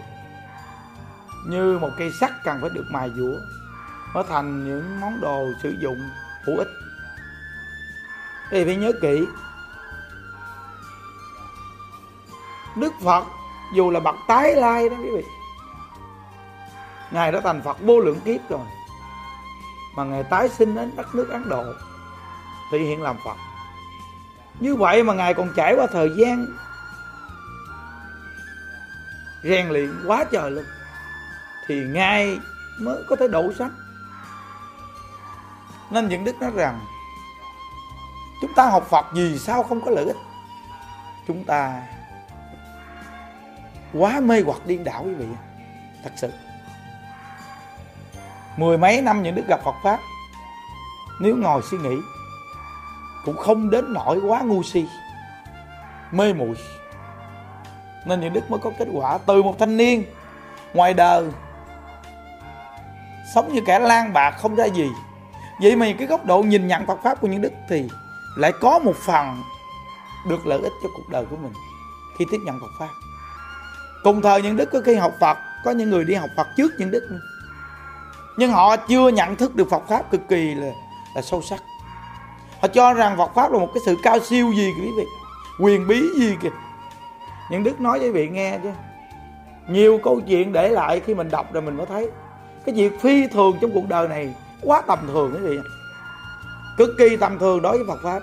như 1.44 1.78
một 1.78 1.90
cây 1.98 2.12
sắt 2.12 2.44
cần 2.44 2.60
phải 2.60 2.70
được 2.70 2.84
mài 2.90 3.10
dũa, 3.16 3.38
nó 4.14 4.22
thành 4.22 4.64
những 4.64 5.00
món 5.00 5.20
đồ 5.20 5.48
sử 5.62 5.74
dụng 5.78 6.10
hữu 6.44 6.58
ích. 6.58 6.68
Thì 8.50 8.64
phải 8.64 8.76
nhớ 8.76 8.92
kỹ, 9.02 9.26
đức 12.76 12.92
phật 13.04 13.24
dù 13.74 13.90
là 13.90 14.00
bậc 14.00 14.14
tái 14.28 14.54
lai 14.54 14.88
đó 14.88 14.96
quý 14.98 15.10
vị, 15.16 15.24
ngài 17.10 17.32
đã 17.32 17.40
thành 17.40 17.62
phật 17.62 17.80
vô 17.80 18.00
lượng 18.00 18.20
kiếp 18.20 18.48
rồi, 18.48 18.66
mà 19.96 20.04
ngài 20.04 20.24
tái 20.24 20.48
sinh 20.48 20.74
đến 20.74 20.96
đất 20.96 21.14
nước 21.14 21.28
ấn 21.30 21.48
độ 21.48 21.64
Thì 22.70 22.78
hiện 22.78 23.02
làm 23.02 23.16
phật. 23.24 23.36
Như 24.60 24.76
vậy 24.76 25.02
mà 25.02 25.14
ngài 25.14 25.34
còn 25.34 25.52
trải 25.56 25.74
qua 25.74 25.86
thời 25.86 26.10
gian 26.16 26.46
rèn 29.42 29.68
luyện 29.68 29.90
quá 30.06 30.24
trời 30.32 30.50
luôn 30.50 30.64
thì 31.66 31.84
ngài 31.84 32.38
mới 32.80 33.02
có 33.08 33.16
thể 33.16 33.28
đổ 33.28 33.52
sách 33.58 33.70
nên 35.90 36.08
những 36.08 36.24
đức 36.24 36.40
nói 36.40 36.50
rằng, 36.54 36.80
chúng 38.40 38.54
ta 38.54 38.66
học 38.66 38.86
phật 38.90 39.06
gì 39.14 39.38
sao 39.38 39.62
không 39.62 39.80
có 39.80 39.90
lợi 39.90 40.04
ích? 40.04 40.16
Chúng 41.26 41.44
ta 41.44 41.82
quá 43.92 44.20
mê 44.20 44.42
hoặc 44.46 44.66
điên 44.66 44.84
đảo 44.84 45.02
quý 45.04 45.14
vị 45.14 45.26
thật 46.04 46.10
sự. 46.16 46.30
Mười 48.56 48.78
mấy 48.78 49.02
năm 49.02 49.22
những 49.22 49.34
đức 49.34 49.44
gặp 49.48 49.60
phật 49.64 49.74
pháp, 49.84 49.98
nếu 51.20 51.36
ngồi 51.36 51.62
suy 51.62 51.78
nghĩ, 51.78 51.96
cũng 53.24 53.36
không 53.36 53.70
đến 53.70 53.92
nỗi 53.92 54.20
quá 54.20 54.40
ngu 54.40 54.62
si, 54.62 54.86
mê 56.10 56.32
muội. 56.32 56.54
Nên 58.04 58.20
những 58.20 58.32
đức 58.32 58.50
mới 58.50 58.60
có 58.62 58.70
kết 58.78 58.88
quả 58.92 59.18
từ 59.18 59.42
một 59.42 59.54
thanh 59.58 59.76
niên 59.76 60.04
ngoài 60.74 60.94
đời 60.94 61.30
sống 63.34 63.52
như 63.52 63.60
kẻ 63.60 63.78
lang 63.78 64.12
bạc 64.12 64.30
không 64.30 64.54
ra 64.54 64.64
gì. 64.64 64.90
Vậy 65.60 65.76
mà 65.76 65.86
cái 65.98 66.06
góc 66.06 66.26
độ 66.26 66.42
nhìn 66.42 66.66
nhận 66.66 66.86
Phật 66.86 66.98
pháp 67.02 67.20
của 67.20 67.28
những 67.28 67.42
đức 67.42 67.52
thì 67.68 67.88
lại 68.36 68.52
có 68.60 68.78
một 68.78 68.96
phần 69.06 69.42
được 70.28 70.46
lợi 70.46 70.60
ích 70.62 70.72
cho 70.82 70.88
cuộc 70.96 71.08
đời 71.10 71.24
của 71.30 71.36
mình 71.36 71.52
khi 72.18 72.24
tiếp 72.30 72.38
nhận 72.44 72.60
Phật 72.60 72.70
pháp. 72.78 72.88
Cùng 74.04 74.22
thời 74.22 74.42
những 74.42 74.56
đức 74.56 74.68
có 74.72 74.80
khi 74.84 74.94
học 74.94 75.12
Phật, 75.20 75.38
có 75.64 75.70
những 75.70 75.90
người 75.90 76.04
đi 76.04 76.14
học 76.14 76.30
Phật 76.36 76.46
trước 76.56 76.72
những 76.78 76.90
đức 76.90 77.08
nhưng 78.36 78.52
họ 78.52 78.76
chưa 78.76 79.08
nhận 79.08 79.36
thức 79.36 79.56
được 79.56 79.70
Phật 79.70 79.88
pháp 79.88 80.10
cực 80.10 80.28
kỳ 80.28 80.54
là 80.54 80.70
là 81.14 81.22
sâu 81.22 81.42
sắc. 81.42 81.62
Họ 82.60 82.68
cho 82.68 82.94
rằng 82.94 83.16
Phật 83.16 83.30
pháp 83.34 83.52
là 83.52 83.58
một 83.58 83.70
cái 83.74 83.82
sự 83.86 83.96
cao 84.02 84.18
siêu 84.20 84.52
gì 84.52 84.72
quý 84.80 84.90
vị, 84.96 85.04
quyền 85.60 85.88
bí 85.88 86.02
gì 86.18 86.36
kìa. 86.42 86.50
Những 87.50 87.64
đức 87.64 87.80
nói 87.80 87.98
với 87.98 88.12
vị 88.12 88.28
nghe 88.28 88.58
chứ. 88.62 88.70
Nhiều 89.68 90.00
câu 90.04 90.20
chuyện 90.20 90.52
để 90.52 90.68
lại 90.68 91.00
khi 91.00 91.14
mình 91.14 91.30
đọc 91.30 91.52
rồi 91.52 91.62
mình 91.62 91.76
mới 91.76 91.86
thấy 91.86 92.10
cái 92.66 92.74
việc 92.74 93.00
phi 93.00 93.26
thường 93.26 93.58
trong 93.60 93.70
cuộc 93.74 93.88
đời 93.88 94.08
này? 94.08 94.34
Quá 94.60 94.82
tầm 94.86 94.98
thường 95.06 95.32
quý 95.34 95.40
vị 95.40 95.58
cực 96.76 96.90
kỳ 96.98 97.16
tầm 97.16 97.38
thường 97.38 97.62
đối 97.62 97.78
với 97.78 97.86
Phật 97.88 98.02
pháp. 98.02 98.22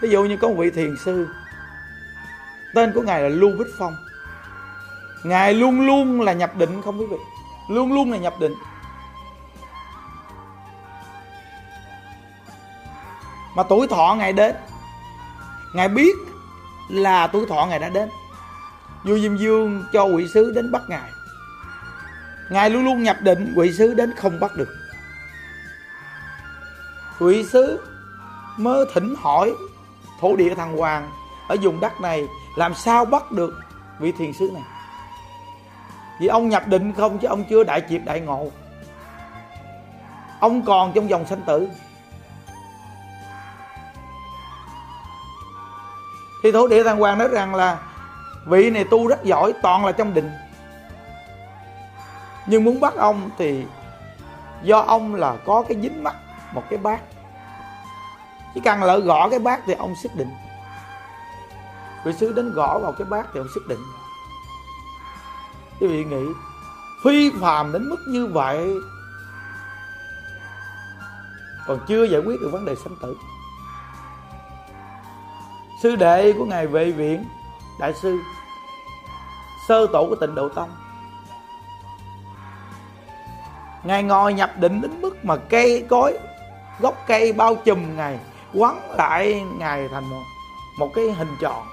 Ví 0.00 0.10
dụ 0.10 0.24
như 0.24 0.36
có 0.36 0.48
một 0.48 0.54
vị 0.58 0.70
thiền 0.70 0.96
sư, 1.04 1.28
tên 2.74 2.92
của 2.94 3.02
ngài 3.02 3.22
là 3.22 3.28
Lưu 3.28 3.50
Bích 3.58 3.74
Phong. 3.78 3.96
Ngài 5.24 5.54
luôn 5.54 5.86
luôn 5.86 6.20
là 6.20 6.32
nhập 6.32 6.56
định, 6.56 6.82
không 6.82 7.00
quý 7.00 7.06
vị 7.06 7.16
luôn 7.68 7.92
luôn 7.92 8.12
là 8.12 8.18
nhập 8.18 8.34
định. 8.40 8.54
Mà 13.56 13.62
tuổi 13.62 13.88
thọ 13.88 14.14
ngài 14.18 14.32
đến. 14.32 14.56
Ngài 15.74 15.88
biết 15.88 16.16
là 16.90 17.26
tuổi 17.26 17.46
thọ 17.46 17.66
ngài 17.66 17.78
đã 17.78 17.88
đến. 17.88 18.08
Vua 19.04 19.18
diêm 19.18 19.36
dương 19.36 19.84
cho 19.92 20.04
quỷ 20.04 20.28
sứ 20.28 20.52
đến 20.54 20.72
bắt 20.72 20.82
ngài 20.88 21.10
ngài 22.48 22.70
luôn 22.70 22.84
luôn 22.84 23.02
nhập 23.02 23.16
định, 23.20 23.52
quỷ 23.56 23.72
sứ 23.72 23.94
đến 23.94 24.12
không 24.16 24.40
bắt 24.40 24.50
được. 24.56 24.68
Quỷ 27.20 27.44
sứ 27.52 27.80
mới 28.56 28.86
thỉnh 28.94 29.14
hỏi, 29.18 29.54
thổ 30.20 30.36
địa 30.36 30.54
thằng 30.54 30.76
hoàng 30.76 31.10
ở 31.48 31.56
vùng 31.62 31.80
đất 31.80 32.00
này 32.00 32.26
làm 32.56 32.74
sao 32.74 33.04
bắt 33.04 33.32
được 33.32 33.60
vị 33.98 34.12
thiền 34.12 34.32
sứ 34.32 34.50
này? 34.54 34.62
Vì 36.20 36.26
ông 36.26 36.48
nhập 36.48 36.68
định 36.68 36.92
không 36.92 37.18
chứ 37.18 37.28
ông 37.28 37.44
chưa 37.50 37.64
đại 37.64 37.82
triệt 37.88 38.00
đại 38.04 38.20
ngộ. 38.20 38.50
Ông 40.40 40.62
còn 40.62 40.92
trong 40.94 41.10
dòng 41.10 41.26
sanh 41.26 41.40
tử. 41.46 41.68
Thì 46.42 46.52
thổ 46.52 46.68
địa 46.68 46.84
thằng 46.84 46.98
hoàng 46.98 47.18
nói 47.18 47.28
rằng 47.28 47.54
là 47.54 47.78
vị 48.46 48.70
này 48.70 48.84
tu 48.84 49.06
rất 49.06 49.24
giỏi, 49.24 49.52
toàn 49.62 49.86
là 49.86 49.92
trong 49.92 50.14
định 50.14 50.30
nhưng 52.46 52.64
muốn 52.64 52.80
bắt 52.80 52.94
ông 52.94 53.30
thì 53.38 53.64
do 54.62 54.78
ông 54.78 55.14
là 55.14 55.36
có 55.46 55.64
cái 55.68 55.80
dính 55.80 56.04
mắt 56.04 56.14
một 56.52 56.62
cái 56.70 56.78
bát. 56.78 57.00
Chỉ 58.54 58.60
cần 58.60 58.82
lỡ 58.82 58.98
gõ 58.98 59.28
cái 59.28 59.38
bát 59.38 59.60
thì 59.66 59.74
ông 59.74 59.94
xác 60.02 60.14
định. 60.14 60.30
Vị 62.04 62.12
sứ 62.12 62.32
đến 62.32 62.52
gõ 62.52 62.78
vào 62.78 62.92
cái 62.92 63.06
bát 63.10 63.26
thì 63.34 63.40
ông 63.40 63.48
xác 63.54 63.60
định. 63.68 63.78
Quý 65.80 65.86
vị 65.86 66.04
nghĩ, 66.04 66.26
phi 67.04 67.30
phàm 67.40 67.72
đến 67.72 67.88
mức 67.88 67.98
như 68.08 68.26
vậy, 68.26 68.74
còn 71.66 71.78
chưa 71.88 72.04
giải 72.04 72.20
quyết 72.20 72.40
được 72.40 72.48
vấn 72.52 72.64
đề 72.64 72.74
sanh 72.74 72.96
tử. 73.02 73.16
Sư 75.82 75.96
đệ 75.96 76.32
của 76.32 76.44
ngài 76.44 76.66
vệ 76.66 76.90
viện, 76.90 77.24
đại 77.80 77.94
sư, 78.02 78.18
sơ 79.68 79.86
tổ 79.92 80.06
của 80.08 80.16
tịnh 80.16 80.34
độ 80.34 80.48
tông 80.48 80.70
ngài 83.84 84.02
ngồi 84.02 84.34
nhập 84.34 84.50
định 84.58 84.80
đến 84.80 85.00
mức 85.00 85.24
mà 85.24 85.36
cây 85.36 85.86
cối, 85.88 86.18
gốc 86.80 87.04
cây 87.06 87.32
bao 87.32 87.54
trùm 87.54 87.96
ngài, 87.96 88.18
quấn 88.54 88.78
lại 88.96 89.42
ngài 89.58 89.88
thành 89.88 90.04
một 90.10 90.22
một 90.78 90.90
cái 90.94 91.10
hình 91.10 91.36
tròn. 91.40 91.66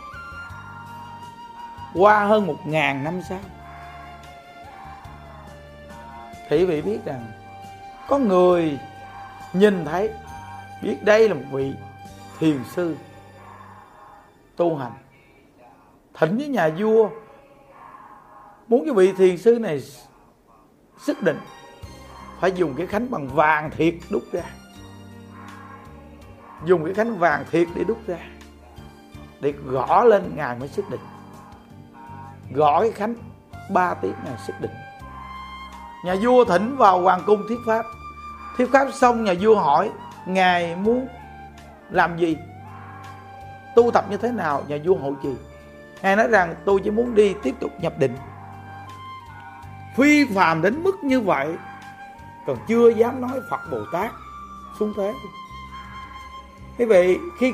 Qua 1.94 2.25
hơn 2.25 2.48
một 2.48 2.58
ngàn 2.65 3.03
năm 3.03 3.22
sau 3.30 3.39
thì 6.50 6.65
vị 6.65 6.82
biết 6.82 7.00
rằng 7.06 7.32
có 8.08 8.18
người 8.18 8.80
nhìn 9.53 9.86
thấy, 9.86 10.10
biết 10.84 10.98
đây 11.01 11.30
là 11.30 11.36
một 11.36 11.41
vị 11.51 11.74
thiền 12.39 12.63
sư 12.75 12.98
tu 14.56 14.75
hành. 14.75 14.91
Thỉnh 16.13 16.38
với 16.38 16.48
nhà 16.48 16.70
vua, 16.77 17.10
muốn 18.68 18.86
cái 18.86 18.94
vị 18.94 19.13
thiền 19.18 19.38
sư 19.38 19.60
này 19.60 19.82
xác 21.06 21.22
định 21.22 21.39
phải 22.41 22.51
dùng 22.51 22.74
cái 22.77 22.88
khánh 22.88 23.12
bằng 23.12 23.27
vàng 23.27 23.69
thiệt 23.71 23.93
đúc 24.10 24.24
ra. 24.31 24.41
Dùng 26.65 26.86
cái 26.86 26.93
khánh 26.93 27.17
vàng 27.17 27.45
thiệt 27.51 27.67
để 27.75 27.83
đúc 27.83 27.98
ra. 28.07 28.17
Để 29.39 29.51
gõ 29.51 30.03
lên 30.03 30.31
ngài 30.36 30.55
mới 30.60 30.67
xác 30.67 30.89
định. 30.89 31.00
Gõ 32.53 32.81
cái 32.81 32.91
khánh 32.91 33.15
ba 33.69 33.93
tiếng 33.93 34.13
ngài 34.25 34.38
xác 34.48 34.62
định. 34.62 34.71
Nhà 36.05 36.15
vua 36.21 36.45
thỉnh 36.45 36.77
vào 36.77 37.01
hoàng 37.01 37.21
cung 37.25 37.48
thuyết 37.48 37.60
pháp. 37.65 37.86
Thuyết 38.57 38.71
pháp 38.71 38.88
xong, 38.93 39.24
nhà 39.24 39.33
vua 39.41 39.55
hỏi, 39.55 39.89
ngài 40.25 40.75
muốn 40.75 41.07
làm 41.89 42.17
gì? 42.17 42.38
Tu 43.75 43.91
tập 43.91 44.05
như 44.10 44.17
thế 44.17 44.31
nào? 44.31 44.63
Nhà 44.67 44.77
vua 44.86 44.95
hộ 44.95 45.13
trì. 45.24 45.29
Ngài 46.01 46.15
nói 46.15 46.27
rằng, 46.27 46.55
tôi 46.65 46.81
chỉ 46.83 46.91
muốn 46.91 47.15
đi 47.15 47.36
tiếp 47.43 47.55
tục 47.60 47.71
nhập 47.81 47.93
định. 47.98 48.15
Phi 49.95 50.25
phàm 50.36 50.62
đến 50.62 50.83
mức 50.83 51.03
như 51.03 51.21
vậy 51.21 51.55
còn 52.48 52.57
chưa 52.67 52.89
dám 52.89 53.21
nói 53.21 53.41
phật 53.50 53.60
bồ 53.71 53.86
tát 53.91 54.12
xuống 54.79 54.93
thế. 54.98 55.13
Quý 56.77 56.86
vị, 56.86 57.19
khi 57.38 57.53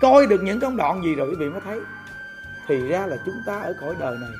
coi 0.00 0.26
được 0.26 0.40
những 0.42 0.60
công 0.60 0.76
đoạn 0.76 1.02
gì 1.04 1.14
rồi 1.14 1.28
quý 1.28 1.36
vị 1.38 1.48
mới 1.48 1.60
thấy. 1.60 1.80
Thì 2.68 2.88
ra 2.88 3.06
là 3.06 3.16
chúng 3.26 3.34
ta 3.46 3.60
ở 3.60 3.74
cõi 3.80 3.94
đời 3.98 4.16
này, 4.20 4.30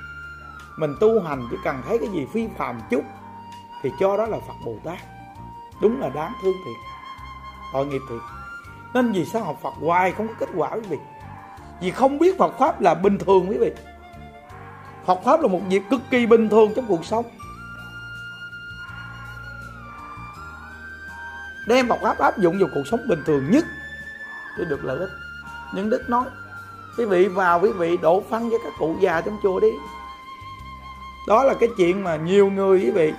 mình 0.76 0.94
tu 1.00 1.22
hành 1.22 1.48
chỉ 1.50 1.56
cần 1.64 1.82
thấy 1.88 1.98
cái 1.98 2.08
gì 2.08 2.26
phi 2.32 2.48
phàm 2.58 2.80
chút, 2.90 3.04
thì 3.82 3.90
cho 4.00 4.16
đó 4.16 4.26
là 4.26 4.38
phật 4.46 4.54
bồ 4.64 4.76
tát. 4.84 4.98
Đúng 5.80 6.00
là 6.00 6.08
đáng 6.08 6.32
thương 6.42 6.56
thiệt, 6.64 6.76
tội 7.72 7.86
nghiệp 7.86 8.00
thiệt. 8.08 8.20
Nên 8.94 9.12
vì 9.12 9.24
sao 9.24 9.44
học 9.44 9.58
phật 9.62 9.74
hoài 9.80 10.12
không 10.12 10.28
có 10.28 10.34
kết 10.38 10.48
quả 10.54 10.70
quý 10.70 10.80
vị? 10.80 10.98
Vì 11.80 11.90
không 11.90 12.18
biết 12.18 12.38
phật 12.38 12.58
pháp 12.58 12.80
là 12.80 12.94
bình 12.94 13.18
thường 13.18 13.46
quý 13.50 13.58
vị. 13.58 13.72
Phật 15.06 15.20
pháp 15.24 15.40
là 15.40 15.48
một 15.48 15.60
việc 15.68 15.82
cực 15.90 16.00
kỳ 16.10 16.26
bình 16.26 16.48
thường 16.48 16.72
trong 16.76 16.84
cuộc 16.88 17.04
sống. 17.04 17.24
Đem 21.68 21.88
Phật 21.88 21.98
pháp 22.02 22.18
áp 22.18 22.38
dụng 22.38 22.58
vào 22.58 22.68
cuộc 22.74 22.86
sống 22.86 23.08
bình 23.08 23.22
thường 23.26 23.50
nhất. 23.50 23.64
Để 24.58 24.64
được 24.64 24.84
lợi 24.84 24.98
ích. 24.98 25.10
Nhưng 25.74 25.90
đức 25.90 26.10
nói, 26.10 26.24
quý 26.98 27.04
vị 27.04 27.28
vào 27.28 27.60
quý 27.60 27.72
vị 27.72 27.96
đổ 27.96 28.22
phân 28.30 28.50
với 28.50 28.58
các 28.64 28.72
cụ 28.78 28.96
già 29.00 29.20
trong 29.20 29.38
chùa 29.42 29.60
đi. 29.60 29.68
Đó 31.28 31.44
là 31.44 31.54
cái 31.60 31.68
chuyện 31.76 32.04
mà 32.04 32.16
nhiều 32.16 32.50
người 32.50 32.78
quý 32.78 32.90
vị 32.90 33.12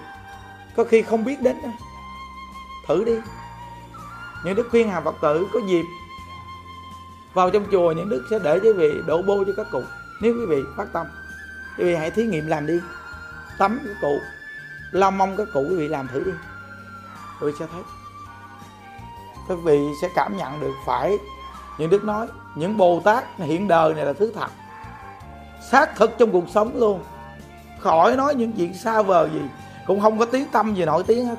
có 0.75 0.83
khi 0.83 1.01
không 1.01 1.25
biết 1.25 1.41
đến 1.41 1.55
đó. 1.63 1.69
thử 2.87 3.03
đi. 3.03 3.19
Những 4.43 4.55
đức 4.55 4.67
khuyên 4.71 4.89
hà 4.89 5.01
phật 5.01 5.15
tử 5.21 5.47
có 5.53 5.59
dịp 5.67 5.85
vào 7.33 7.49
trong 7.49 7.65
chùa, 7.71 7.91
những 7.91 8.09
đức 8.09 8.27
sẽ 8.29 8.39
để 8.39 8.59
quý 8.59 8.73
vị 8.73 8.91
đổ 9.07 9.21
bô 9.21 9.43
cho 9.43 9.53
các 9.57 9.67
cụ. 9.71 9.83
Nếu 10.21 10.33
quý 10.33 10.45
vị 10.45 10.63
phát 10.77 10.87
tâm, 10.93 11.07
quý 11.77 11.83
vị 11.83 11.95
hãy 11.95 12.11
thí 12.11 12.23
nghiệm 12.25 12.47
làm 12.47 12.67
đi. 12.67 12.79
Tắm 13.57 13.79
các 13.85 13.95
cụ. 14.01 14.19
Lau 14.91 15.11
mông 15.11 15.37
các 15.37 15.47
cụ, 15.53 15.65
quý 15.69 15.75
vị 15.75 15.87
làm 15.87 16.07
thử 16.07 16.23
đi. 16.23 16.31
Quý 17.41 17.51
vị 17.51 17.53
sẽ 17.59 17.65
thấy 17.71 17.98
các 19.49 19.57
vị 19.63 19.93
sẽ 20.01 20.09
cảm 20.15 20.37
nhận 20.37 20.59
được 20.59 20.73
phải 20.85 21.17
những 21.77 21.89
đức 21.89 22.03
nói, 22.03 22.27
những 22.55 22.77
bồ 22.77 22.99
tát 22.99 23.23
hiện 23.37 23.67
đời 23.67 23.93
này 23.93 24.05
là 24.05 24.13
thứ 24.13 24.31
thật. 24.35 24.51
Xác 25.71 25.95
thực 25.95 26.17
trong 26.17 26.31
cuộc 26.31 26.49
sống 26.49 26.71
luôn. 26.75 27.03
Khỏi 27.79 28.15
nói 28.15 28.35
những 28.35 28.51
chuyện 28.51 28.73
xa 28.73 29.01
vời 29.01 29.29
gì, 29.33 29.41
cũng 29.87 30.01
không 30.01 30.19
có 30.19 30.25
tiếng 30.25 30.45
tâm 30.51 30.75
gì 30.75 30.85
nổi 30.85 31.03
tiếng 31.07 31.25
hết. 31.25 31.35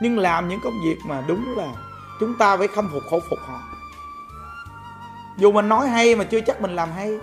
Nhưng 0.00 0.18
làm 0.18 0.48
những 0.48 0.60
công 0.64 0.80
việc 0.84 0.96
mà 1.06 1.22
đúng 1.26 1.54
là 1.56 1.68
chúng 2.20 2.38
ta 2.38 2.56
phải 2.56 2.68
khâm 2.68 2.90
phục 2.92 3.02
khổ 3.10 3.20
phục 3.30 3.38
họ. 3.46 3.60
Dù 5.38 5.52
mình 5.52 5.68
nói 5.68 5.88
hay 5.88 6.16
mà 6.16 6.24
chưa 6.24 6.40
chắc 6.40 6.60
mình 6.60 6.76
làm 6.76 6.92
hay. 6.92 7.18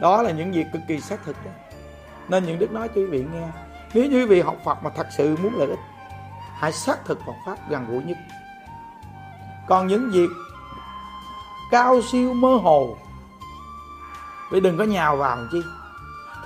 Đó 0.00 0.22
là 0.22 0.30
những 0.30 0.52
việc 0.52 0.66
cực 0.72 0.82
kỳ 0.88 1.00
xác 1.00 1.24
thực 1.24 1.44
đó. 1.44 1.50
Nên 2.28 2.44
những 2.44 2.58
đức 2.58 2.72
nói 2.72 2.88
cho 2.88 2.94
quý 2.94 3.06
vị 3.06 3.24
nghe. 3.32 3.48
Nếu 3.94 4.04
như 4.04 4.20
quý 4.20 4.26
vị 4.26 4.40
học 4.40 4.56
Phật 4.64 4.82
mà 4.82 4.90
thật 4.90 5.06
sự 5.16 5.36
muốn 5.42 5.54
lợi 5.54 5.68
ích, 5.68 5.78
hãy 6.58 6.72
xác 6.72 7.04
thực 7.04 7.20
Phật 7.26 7.32
pháp 7.46 7.70
gần 7.70 7.86
gũi 7.90 8.02
nhất 8.02 8.16
còn 9.68 9.86
những 9.86 10.10
việc 10.10 10.30
cao 11.70 12.00
siêu 12.12 12.34
mơ 12.34 12.54
hồ 12.62 12.96
vì 14.50 14.60
đừng 14.60 14.78
có 14.78 14.84
nhào 14.84 15.16
vào 15.16 15.36
làm 15.36 15.48
chi. 15.52 15.62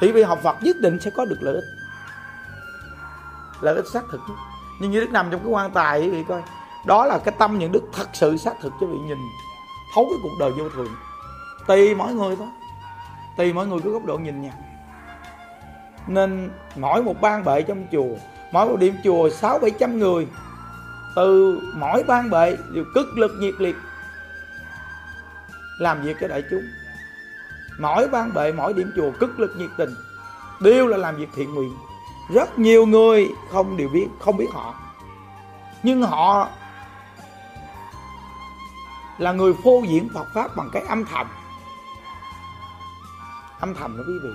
Thì 0.01 0.13
vì 0.13 0.23
học 0.23 0.39
Phật 0.43 0.57
nhất 0.63 0.77
định 0.81 1.01
sẽ 1.01 1.11
có 1.17 1.25
được 1.25 1.39
lợi 1.41 1.55
ích. 1.55 1.65
Lợi 3.61 3.77
ích 3.77 3.87
xác 3.93 4.05
thực. 4.11 4.21
Nhưng 4.81 4.91
như 4.91 5.01
đức 5.01 5.11
nằm 5.11 5.31
trong 5.31 5.41
cái 5.41 5.51
quan 5.51 5.71
tài 5.71 6.01
quý 6.01 6.11
vị 6.11 6.25
coi, 6.29 6.43
đó 6.87 7.07
là 7.07 7.19
cái 7.19 7.35
tâm 7.39 7.59
những 7.59 7.73
đức 7.73 7.83
thật 7.93 8.09
sự 8.13 8.37
xác 8.37 8.53
thực 8.61 8.73
cho 8.81 8.87
vị 8.87 8.99
nhìn, 8.99 9.19
thấu 9.95 10.07
cái 10.11 10.19
cuộc 10.23 10.37
đời 10.41 10.51
vô 10.51 10.69
thường. 10.69 10.89
Tùy 11.67 11.95
mỗi 11.95 12.15
người 12.15 12.37
thôi. 12.37 12.49
Tùy 13.37 13.53
mỗi 13.53 13.67
người 13.67 13.81
có 13.85 13.91
góc 13.91 14.05
độ 14.05 14.19
nhìn 14.19 14.43
nha. 14.43 14.53
Nên 16.07 16.51
mỗi 16.77 17.03
một 17.03 17.21
ban 17.21 17.45
bệ 17.45 17.63
trong 17.63 17.87
chùa, 17.93 18.17
mỗi 18.53 18.69
một 18.69 18.77
điểm 18.79 18.97
chùa, 19.05 19.31
sáu 19.31 19.59
bảy 19.59 19.71
trăm 19.71 19.99
người 19.99 20.29
từ 21.17 21.61
mỗi 21.75 22.03
ban 22.03 22.31
bệ 22.31 22.57
đều 22.71 22.85
cực 22.95 23.19
lực 23.19 23.33
nhiệt 23.39 23.55
liệt. 23.59 23.77
Làm 25.79 26.03
việc 26.03 26.17
cho 26.21 26.29
đại 26.29 26.43
chúng. 26.51 26.63
Mỗi 27.79 28.09
ban 28.09 28.35
bệ, 28.35 28.53
mỗi 28.53 28.73
điểm 28.73 28.93
chùa 28.97 29.11
cực 29.21 29.41
lực 29.41 29.57
nhiệt 29.57 29.71
tình. 29.77 29.95
Đều 30.61 30.87
là 30.87 30.97
làm 30.97 31.17
việc 31.17 31.29
thiện 31.35 31.55
nguyện. 31.55 31.77
Rất 32.35 32.59
nhiều 32.59 32.87
người 32.87 33.29
không 33.53 33.77
đều 33.77 33.89
biết, 33.89 34.07
không 34.21 34.37
biết 34.37 34.49
họ. 34.53 34.75
Nhưng 35.83 36.03
họ 36.03 36.49
là 39.19 39.33
người 39.33 39.55
phô 39.65 39.83
diễn 39.89 40.09
Phật 40.15 40.27
pháp 40.35 40.57
bằng 40.57 40.71
cái 40.73 40.83
âm 40.83 41.05
thầm. 41.05 41.27
Âm 43.61 43.75
thầm 43.75 43.97
đó 43.97 44.03
quý 44.07 44.19
vị. 44.23 44.31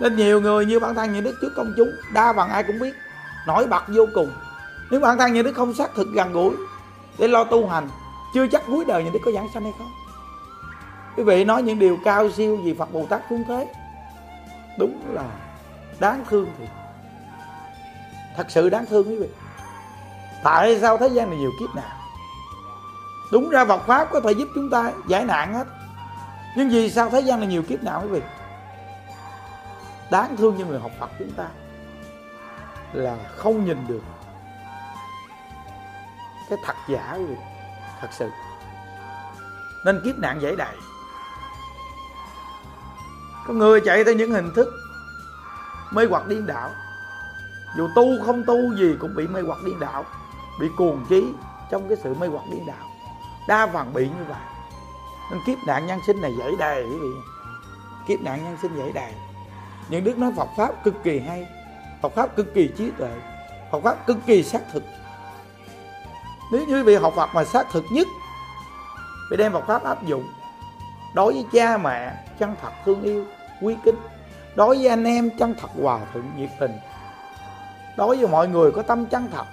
Nên 0.00 0.16
nhiều 0.16 0.40
người 0.40 0.66
như 0.66 0.80
bản 0.80 0.94
thân 0.94 1.12
như 1.12 1.20
đức 1.20 1.34
trước 1.40 1.52
công 1.56 1.74
chúng, 1.76 1.90
đa 2.12 2.32
phần 2.32 2.48
ai 2.48 2.64
cũng 2.64 2.78
biết 2.78 2.94
nổi 3.48 3.66
bật 3.66 3.82
vô 3.88 4.06
cùng. 4.14 4.30
Nếu 4.90 5.00
bản 5.00 5.18
thân 5.18 5.32
nhà 5.32 5.42
đức 5.42 5.52
không 5.52 5.74
xác 5.74 5.94
thực 5.94 6.08
gần 6.14 6.32
gũi 6.32 6.54
để 7.18 7.28
lo 7.28 7.44
tu 7.44 7.68
hành, 7.68 7.88
chưa 8.34 8.46
chắc 8.46 8.62
cuối 8.66 8.84
đời 8.84 9.04
nhà 9.04 9.10
đức 9.12 9.20
có 9.24 9.32
giảng 9.32 9.48
sanh 9.54 9.62
hay 9.62 9.72
không? 9.78 9.90
Quý 11.16 11.22
vị 11.22 11.44
nói 11.44 11.62
những 11.62 11.78
điều 11.78 11.98
cao 12.04 12.30
siêu 12.30 12.58
gì 12.64 12.74
phật 12.78 12.92
bồ 12.92 13.06
tát 13.06 13.22
xuống 13.30 13.44
thế 13.48 13.66
đúng 14.78 15.00
là 15.12 15.24
đáng 16.00 16.24
thương 16.28 16.46
thì 16.58 16.64
thật 18.36 18.46
sự 18.48 18.70
đáng 18.70 18.86
thương 18.86 19.08
quý 19.08 19.16
vị. 19.16 19.28
Tại 20.44 20.80
sao 20.80 20.98
thế 20.98 21.08
gian 21.08 21.30
này 21.30 21.38
nhiều 21.38 21.50
kiếp 21.60 21.74
nạn? 21.74 21.98
Đúng 23.32 23.50
ra 23.50 23.64
Phật 23.64 23.86
pháp 23.86 24.08
có 24.12 24.20
thể 24.20 24.32
giúp 24.32 24.48
chúng 24.54 24.70
ta 24.70 24.92
giải 25.08 25.24
nạn 25.24 25.54
hết. 25.54 25.66
Nhưng 26.56 26.68
vì 26.68 26.90
sao 26.90 27.10
thế 27.10 27.20
gian 27.20 27.40
này 27.40 27.48
nhiều 27.48 27.62
kiếp 27.62 27.82
nạn 27.82 28.00
quý 28.02 28.08
vị? 28.08 28.20
Đáng 30.10 30.36
thương 30.36 30.56
như 30.56 30.64
người 30.64 30.80
học 30.80 30.90
Phật 31.00 31.10
chúng 31.18 31.30
ta 31.30 31.44
là 32.92 33.16
không 33.36 33.64
nhìn 33.64 33.86
được 33.88 34.02
cái 36.50 36.58
thật 36.64 36.76
giả 36.88 37.16
người 37.16 37.36
thật 38.00 38.08
sự. 38.10 38.30
Nên 39.84 40.00
kiếp 40.04 40.18
nạn 40.18 40.40
dễ 40.40 40.56
đầy 40.56 40.76
có 43.48 43.54
người 43.54 43.80
chạy 43.80 44.04
theo 44.04 44.14
những 44.14 44.30
hình 44.30 44.50
thức 44.54 44.68
mê 45.90 46.06
hoặc 46.10 46.26
điên 46.26 46.46
đảo. 46.46 46.70
Dù 47.76 47.88
tu 47.94 48.24
không 48.26 48.44
tu 48.44 48.74
gì 48.76 48.96
cũng 49.00 49.14
bị 49.14 49.26
mê 49.26 49.40
hoặc 49.40 49.58
điên 49.64 49.80
đảo, 49.80 50.04
bị 50.60 50.68
cuồng 50.76 51.04
trí 51.08 51.32
trong 51.70 51.88
cái 51.88 51.98
sự 52.02 52.14
mê 52.14 52.26
hoặc 52.26 52.42
điên 52.50 52.66
đảo. 52.66 52.86
Đa 53.48 53.66
phần 53.66 53.94
bị 53.94 54.08
như 54.08 54.24
vậy. 54.28 54.40
Nên 55.30 55.40
kiếp 55.46 55.58
nạn 55.66 55.86
nhân 55.86 56.00
sinh 56.06 56.20
này 56.20 56.34
dễ 56.38 56.56
đầy 56.58 56.84
quý 56.84 56.98
vị. 56.98 57.10
Kiếp 58.06 58.20
nạn 58.20 58.44
nhân 58.44 58.56
sinh 58.62 58.76
dễ 58.76 58.92
đầy 58.92 59.12
những 59.88 60.04
đức 60.04 60.18
nói 60.18 60.32
Phật 60.36 60.48
pháp 60.56 60.84
cực 60.84 60.94
kỳ 61.04 61.18
hay. 61.18 61.46
Phật 62.02 62.14
pháp 62.14 62.36
cực 62.36 62.54
kỳ 62.54 62.70
trí 62.76 62.90
tuệ 62.90 63.10
Phật 63.70 63.80
pháp 63.80 64.06
cực 64.06 64.16
kỳ 64.26 64.42
xác 64.42 64.60
thực. 64.72 64.82
Nếu 66.52 66.66
như 66.66 66.76
quý 66.76 66.82
vị 66.82 66.94
học 66.94 67.12
Phật 67.16 67.28
mà 67.34 67.44
xác 67.44 67.66
thực 67.72 67.84
nhất 67.92 68.06
bị 69.30 69.36
đem 69.36 69.52
Phật 69.52 69.66
pháp 69.66 69.84
áp 69.84 70.06
dụng. 70.06 70.24
Đối 71.14 71.32
với 71.32 71.44
cha 71.52 71.78
mẹ, 71.78 72.14
chân 72.38 72.54
thật 72.62 72.70
thương 72.84 73.02
yêu, 73.02 73.24
quý 73.62 73.76
kính. 73.84 73.96
Đối 74.56 74.76
với 74.76 74.88
anh 74.88 75.04
em, 75.04 75.30
chân 75.38 75.54
thật 75.60 75.68
hòa 75.82 76.00
thuận, 76.12 76.30
nhiệt 76.36 76.50
tình. 76.60 76.72
Đối 77.96 78.16
với 78.16 78.28
mọi 78.28 78.48
người 78.48 78.72
có 78.72 78.82
tâm 78.82 79.06
chân 79.06 79.28
thật, 79.32 79.44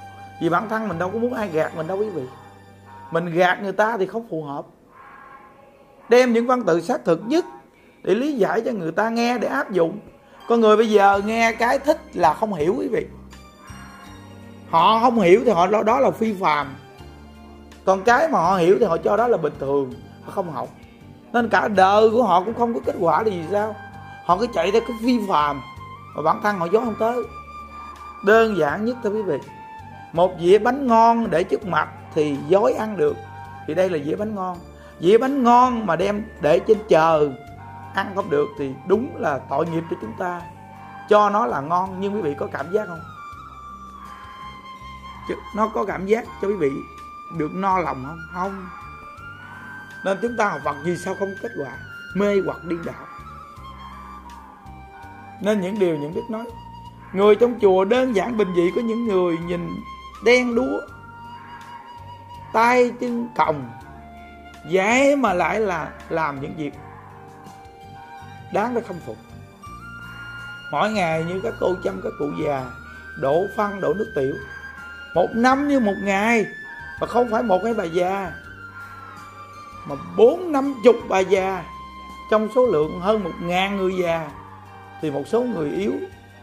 vì 0.42 0.50
bản 0.50 0.70
thân 0.70 0.88
mình 0.88 1.00
đâu 1.00 1.10
có 1.10 1.20
muốn 1.20 1.34
ai 1.34 1.50
gạt 1.50 1.76
mình 1.76 1.88
đâu 1.88 1.98
quý 1.98 2.10
vị. 2.10 2.24
Mình 3.12 3.26
gạt 3.26 3.62
người 3.62 3.72
ta 3.72 3.98
thì 3.98 4.06
không 4.08 4.28
phù 4.30 4.44
hợp. 4.44 4.66
Đem 6.10 6.34
những 6.34 6.48
văn 6.48 6.64
tự 6.64 6.82
xác 6.82 7.06
thực 7.06 7.22
nhất 7.28 7.46
để 8.04 8.16
lý 8.16 8.34
giải 8.34 8.62
cho 8.66 8.72
người 8.72 8.92
ta 8.92 9.10
nghe 9.10 9.38
để 9.38 9.48
áp 9.48 9.72
dụng 9.72 10.00
con 10.48 10.62
người 10.62 10.78
bây 10.78 10.90
giờ 10.90 11.22
nghe 11.26 11.52
cái 11.52 11.80
thích 11.80 12.02
là 12.14 12.34
không 12.34 12.54
hiểu 12.54 12.76
quý 12.78 12.88
vị. 12.88 13.06
Họ 14.70 15.00
không 15.00 15.20
hiểu 15.20 15.42
thì 15.46 15.52
họ 15.52 15.84
đó 15.84 16.00
là 16.00 16.12
phi 16.12 16.34
phàm. 16.34 16.76
Còn 17.86 18.04
cái 18.04 18.30
mà 18.30 18.40
họ 18.40 18.56
hiểu 18.56 18.78
thì 18.80 18.86
họ 18.86 18.98
cho 18.98 19.18
đó 19.18 19.28
là 19.28 19.38
bình 19.38 19.54
thường, 19.60 19.94
họ 20.26 20.32
không 20.32 20.52
học. 20.52 20.70
Nên 21.34 21.50
cả 21.50 21.68
đời 21.68 22.10
của 22.10 22.24
họ 22.24 22.42
cũng 22.44 22.54
không 22.54 22.74
có 22.74 22.80
kết 22.86 22.96
quả 23.00 23.24
là 23.24 23.30
gì 23.30 23.44
sao? 23.52 23.76
Họ 24.26 24.38
cứ 24.38 24.48
chạy 24.54 24.72
theo 24.72 24.82
cái 24.88 24.98
phi 25.02 25.20
phàm, 25.30 25.62
mà 26.16 26.22
bản 26.22 26.40
thân 26.44 26.60
họ 26.60 26.66
dối 26.66 26.86
không 26.86 26.96
tới. 27.00 27.24
Đơn 28.26 28.58
giản 28.58 28.86
nhất 28.86 28.98
thôi 29.04 29.14
quý 29.16 29.22
vị. 29.22 29.38
Một 30.14 30.32
dĩa 30.40 30.58
bánh 30.58 30.88
ngon 30.88 31.30
để 31.30 31.44
trước 31.44 31.66
mặt 31.66 31.90
thì 32.16 32.38
dối 32.48 32.74
ăn 32.74 32.98
được. 32.98 33.16
Thì 33.68 33.74
đây 33.74 33.90
là 33.90 33.98
dĩa 34.06 34.16
bánh 34.16 34.36
ngon. 34.36 34.58
Dĩa 35.00 35.18
bánh 35.18 35.44
ngon 35.44 35.86
mà 35.86 35.96
đem 35.96 36.24
để 36.42 36.60
trên 36.60 36.78
chờ 36.88 37.30
ăn 37.96 38.12
không 38.16 38.30
được 38.30 38.48
thì 38.58 38.74
đúng 38.88 39.16
là 39.18 39.40
tội 39.50 39.68
nghiệp 39.68 39.84
cho 39.92 39.98
chúng 40.02 40.14
ta. 40.20 40.42
Cho 41.10 41.30
nó 41.30 41.46
là 41.46 41.62
ngon, 41.62 42.00
nhưng 42.00 42.16
quý 42.16 42.22
vị 42.22 42.36
có 42.40 42.48
cảm 42.52 42.72
giác 42.72 42.88
không? 42.88 43.02
Nó 45.56 45.68
có 45.68 45.86
cảm 45.86 46.06
giác 46.06 46.26
cho 46.42 46.48
quý 46.48 46.54
vị 46.54 46.72
được 47.38 47.52
no 47.54 47.80
lòng 47.80 48.04
không? 48.06 48.20
Không. 48.34 48.68
Nên 50.06 50.18
chúng 50.22 50.38
ta 50.38 50.50
học 50.50 50.62
Phật 50.66 50.76
gì 50.86 50.98
sao 50.98 51.16
không 51.20 51.30
kết 51.42 51.52
quả? 51.60 51.72
Mê 52.16 52.42
hoặc 52.46 52.58
điên 52.64 52.82
đạo. 52.86 53.06
Nên 55.42 55.62
những 55.62 55.80
điều 55.80 55.98
những 55.98 56.14
đức 56.14 56.24
nói. 56.30 56.46
Người 57.14 57.36
trong 57.36 57.60
chùa 57.62 57.86
đơn 57.86 58.16
giản 58.16 58.38
bình 58.38 58.48
dị, 58.56 58.72
có 58.76 58.82
những 58.82 59.08
người 59.08 59.38
nhìn 59.38 59.70
đen 60.26 60.56
đúa, 60.56 60.80
tay 62.54 62.92
chân 63.00 63.30
còng, 63.36 63.72
dễ 64.70 65.16
mà 65.16 65.34
lại 65.34 65.60
là 65.60 65.90
làm 66.10 66.42
những 66.42 66.56
việc 66.58 66.74
đáng 68.54 68.76
để 68.76 68.82
khâm 68.88 68.98
phục. 69.06 69.18
Mỗi 70.72 70.92
ngày 70.92 71.24
như 71.24 71.40
các 71.44 71.54
cô 71.60 71.76
chăm 71.84 72.02
các 72.02 72.14
cụ 72.20 72.32
già, 72.44 72.66
đổ 73.20 73.46
phân, 73.58 73.82
đổ 73.82 73.94
nước 73.94 74.12
tiểu. 74.16 74.36
Một 75.16 75.28
năm 75.34 75.68
như 75.68 75.80
một 75.80 75.96
ngày 76.04 76.46
và 77.00 77.08
không 77.08 77.32
phải 77.32 77.44
một 77.44 77.60
cái 77.64 77.74
bà 77.74 77.84
già. 77.84 78.32
Mà 79.86 79.96
bốn 80.18 80.52
năm 80.52 80.74
chục 80.84 80.96
bà 81.10 81.20
già, 81.20 81.64
trong 82.32 82.50
số 82.56 82.66
lượng 82.66 83.02
hơn 83.02 83.24
một 83.24 83.32
ngàn 83.42 83.78
người 83.78 83.98
già, 83.98 84.32
thì 85.02 85.12
một 85.12 85.24
số 85.28 85.42
người 85.42 85.72
yếu 85.72 85.94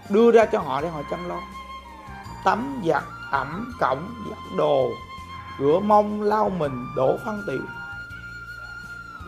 đưa 0.08 0.30
ra 0.32 0.44
cho 0.44 0.58
họ 0.58 0.80
để 0.80 0.88
họ 0.88 1.02
chăm 1.10 1.28
lo. 1.28 1.40
Tắm 2.44 2.82
giặt 2.86 3.02
ẩm 3.30 3.72
cổng, 3.80 4.14
giặt 4.28 4.38
đồ, 4.56 4.90
rửa 5.58 5.78
mông, 5.78 6.22
lau 6.22 6.50
mình, 6.50 6.86
đổ 6.96 7.18
phân 7.24 7.42
tiểu. 7.46 7.62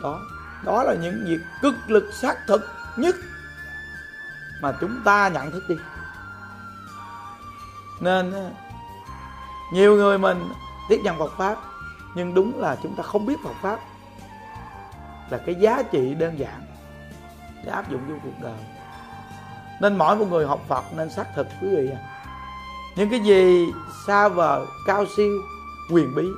Đó 0.03 0.21
đó 0.65 0.83
là 0.83 0.95
những 0.95 1.25
việc 1.27 1.41
cực 1.63 1.75
lực 1.87 2.11
xác 2.13 2.37
thực 2.47 2.69
nhất 2.97 3.15
mà 4.63 4.73
chúng 4.81 5.01
ta 5.05 5.29
nhận 5.29 5.51
thức 5.51 5.63
đi. 5.69 5.77
Nên 8.01 8.33
ờ, 8.33 8.51
nhiều 9.73 9.97
người 9.97 10.19
mình 10.19 10.49
tiếp 10.89 11.01
nhận 11.05 11.19
Phật 11.19 11.33
pháp, 11.39 11.59
nhưng 12.15 12.35
đúng 12.35 12.61
là 12.61 12.77
chúng 12.83 12.97
ta 12.97 13.03
không 13.03 13.27
biết 13.27 13.37
Phật 13.45 13.55
pháp 13.63 13.81
là 15.31 15.39
cái 15.47 15.55
giá 15.55 15.83
trị 15.83 16.15
đơn 16.15 16.39
giản 16.39 16.63
để 17.65 17.73
áp 17.73 17.91
dụng 17.91 18.01
vô 18.09 18.15
cuộc 18.23 18.43
đời. 18.43 18.59
Nên 19.81 19.99
mỗi 19.99 20.17
một 20.17 20.27
người 20.31 20.47
học 20.47 20.61
Phật 20.69 20.85
nên 20.97 21.11
xác 21.11 21.27
thực, 21.35 21.47
quý 21.61 21.69
vị 21.77 21.91
à 21.91 22.15
những 22.97 23.11
cái 23.11 23.21
gì 23.21 23.73
xa 24.07 24.29
vời 24.29 24.67
cao 24.87 25.05
siêu, 25.17 25.43
quyền 25.91 26.15
bí 26.15 26.29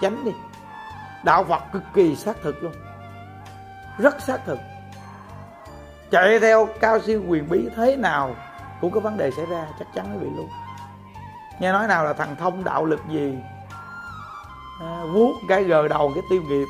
tránh 0.00 0.24
đi. 0.24 0.32
Đạo 1.24 1.44
Phật 1.44 1.62
cực 1.72 1.82
kỳ 1.94 2.16
xác 2.16 2.36
thực 2.42 2.62
luôn 2.62 2.72
rất 3.98 4.22
xác 4.22 4.38
thực. 4.46 4.58
Chạy 6.10 6.40
theo 6.40 6.68
cao 6.80 7.00
siêu 7.00 7.22
quyền 7.28 7.48
bí 7.48 7.68
thế 7.76 7.96
nào 7.96 8.36
cũng 8.80 8.90
có 8.90 9.00
vấn 9.00 9.16
đề 9.16 9.30
xảy 9.30 9.46
ra 9.46 9.66
chắc 9.78 9.88
chắn 9.94 10.06
nó 10.12 10.18
bị 10.18 10.26
luôn. 10.36 10.48
Nghe 11.60 11.72
nói 11.72 11.88
nào 11.88 12.04
là 12.04 12.12
thằng 12.12 12.36
thông 12.36 12.64
đạo 12.64 12.84
lực 12.84 13.00
gì? 13.10 13.38
À, 14.80 15.04
vuốt 15.12 15.34
cái 15.48 15.64
gờ 15.64 15.88
đầu 15.88 16.12
cái 16.14 16.24
tiêu 16.30 16.42
nghiệp. 16.42 16.66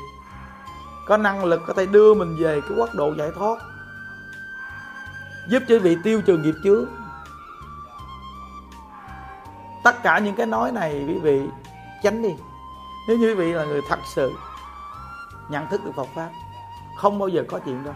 Có 1.07 1.17
năng 1.17 1.45
lực 1.45 1.61
có 1.67 1.73
thể 1.73 1.85
đưa 1.85 2.13
mình 2.13 2.37
về 2.39 2.61
cái 2.61 2.77
quốc 2.77 2.89
độ 2.93 3.13
giải 3.17 3.29
thoát. 3.35 3.57
Giúp 5.47 5.63
cho 5.67 5.79
vị 5.79 5.97
tiêu 6.03 6.21
trừ 6.21 6.37
nghiệp 6.37 6.55
chướng. 6.63 6.85
Tất 9.83 10.03
cả 10.03 10.19
những 10.19 10.35
cái 10.35 10.45
nói 10.45 10.71
này 10.71 11.05
quý 11.07 11.19
vị 11.19 11.41
tránh 12.03 12.21
đi. 12.21 12.35
Nếu 13.07 13.17
như 13.17 13.27
quý 13.27 13.33
vị 13.33 13.53
là 13.53 13.65
người 13.65 13.81
thật 13.89 13.99
sự 14.05 14.33
nhận 15.49 15.67
thức 15.67 15.81
được 15.85 15.91
Phật 15.95 16.07
pháp 16.15 16.29
không 16.97 17.19
bao 17.19 17.27
giờ 17.27 17.43
có 17.47 17.59
chuyện 17.59 17.83
đó. 17.83 17.91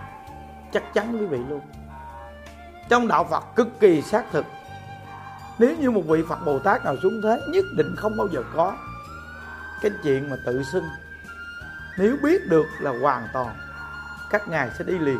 Chắc 0.73 0.93
chắn 0.93 1.17
quý 1.19 1.25
vị 1.25 1.39
luôn. 1.49 1.61
Trong 2.89 3.07
đạo 3.07 3.23
Phật 3.23 3.43
cực 3.55 3.79
kỳ 3.79 4.01
xác 4.01 4.23
thực. 4.31 4.45
Nếu 5.59 5.75
như 5.79 5.91
một 5.91 6.01
vị 6.07 6.23
Phật 6.29 6.45
Bồ 6.45 6.59
Tát 6.59 6.85
nào 6.85 6.95
xuống 7.03 7.21
thế, 7.23 7.39
nhất 7.53 7.65
định 7.77 7.95
không 7.97 8.17
bao 8.17 8.27
giờ 8.27 8.43
có 8.55 8.73
cái 9.81 9.91
chuyện 10.03 10.29
mà 10.29 10.35
tự 10.45 10.63
xưng. 10.63 10.85
Nếu 11.97 12.17
biết 12.23 12.47
được 12.47 12.65
là 12.79 12.93
hoàn 13.01 13.27
toàn, 13.33 13.55
các 14.29 14.47
ngài 14.47 14.69
sẽ 14.77 14.83
đi 14.83 14.97
liền. 14.97 15.19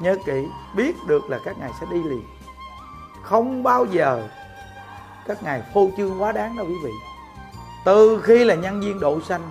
Nhớ 0.00 0.16
kỹ, 0.26 0.46
biết 0.76 0.96
được 1.06 1.30
là 1.30 1.38
các 1.44 1.58
ngài 1.58 1.70
sẽ 1.80 1.86
đi 1.90 2.02
liền. 2.02 2.22
Không 3.22 3.62
bao 3.62 3.84
giờ 3.84 4.28
các 5.26 5.42
ngài 5.42 5.62
phô 5.74 5.90
trương 5.96 6.22
quá 6.22 6.32
đáng 6.32 6.56
đâu 6.56 6.66
quý 6.66 6.76
vị. 6.84 6.92
Từ 7.84 8.20
khi 8.24 8.44
là 8.44 8.54
nhân 8.54 8.80
viên 8.80 9.00
độ 9.00 9.20
sanh 9.20 9.50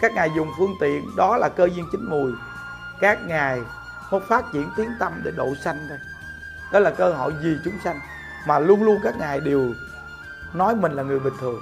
các 0.00 0.12
ngài 0.12 0.30
dùng 0.36 0.52
phương 0.58 0.74
tiện, 0.80 1.16
đó 1.16 1.36
là 1.36 1.48
cơ 1.48 1.64
duyên 1.64 1.88
chính 1.92 2.10
mùi. 2.10 2.32
Các 3.00 3.18
ngài 3.26 3.60
không 4.10 4.22
phát 4.28 4.44
triển 4.52 4.70
tiếng 4.76 4.90
tâm 5.00 5.12
để 5.24 5.30
độ 5.36 5.54
sanh 5.64 5.86
thôi. 5.88 5.98
Đó 6.72 6.78
là 6.78 6.90
cơ 6.90 7.12
hội 7.12 7.34
gì 7.42 7.56
chúng 7.64 7.74
sanh. 7.84 8.00
Mà 8.46 8.58
luôn 8.58 8.82
luôn 8.82 8.98
các 9.02 9.14
ngài 9.18 9.40
đều 9.40 9.72
nói 10.54 10.74
mình 10.74 10.92
là 10.92 11.02
người 11.02 11.18
bình 11.18 11.34
thường. 11.40 11.60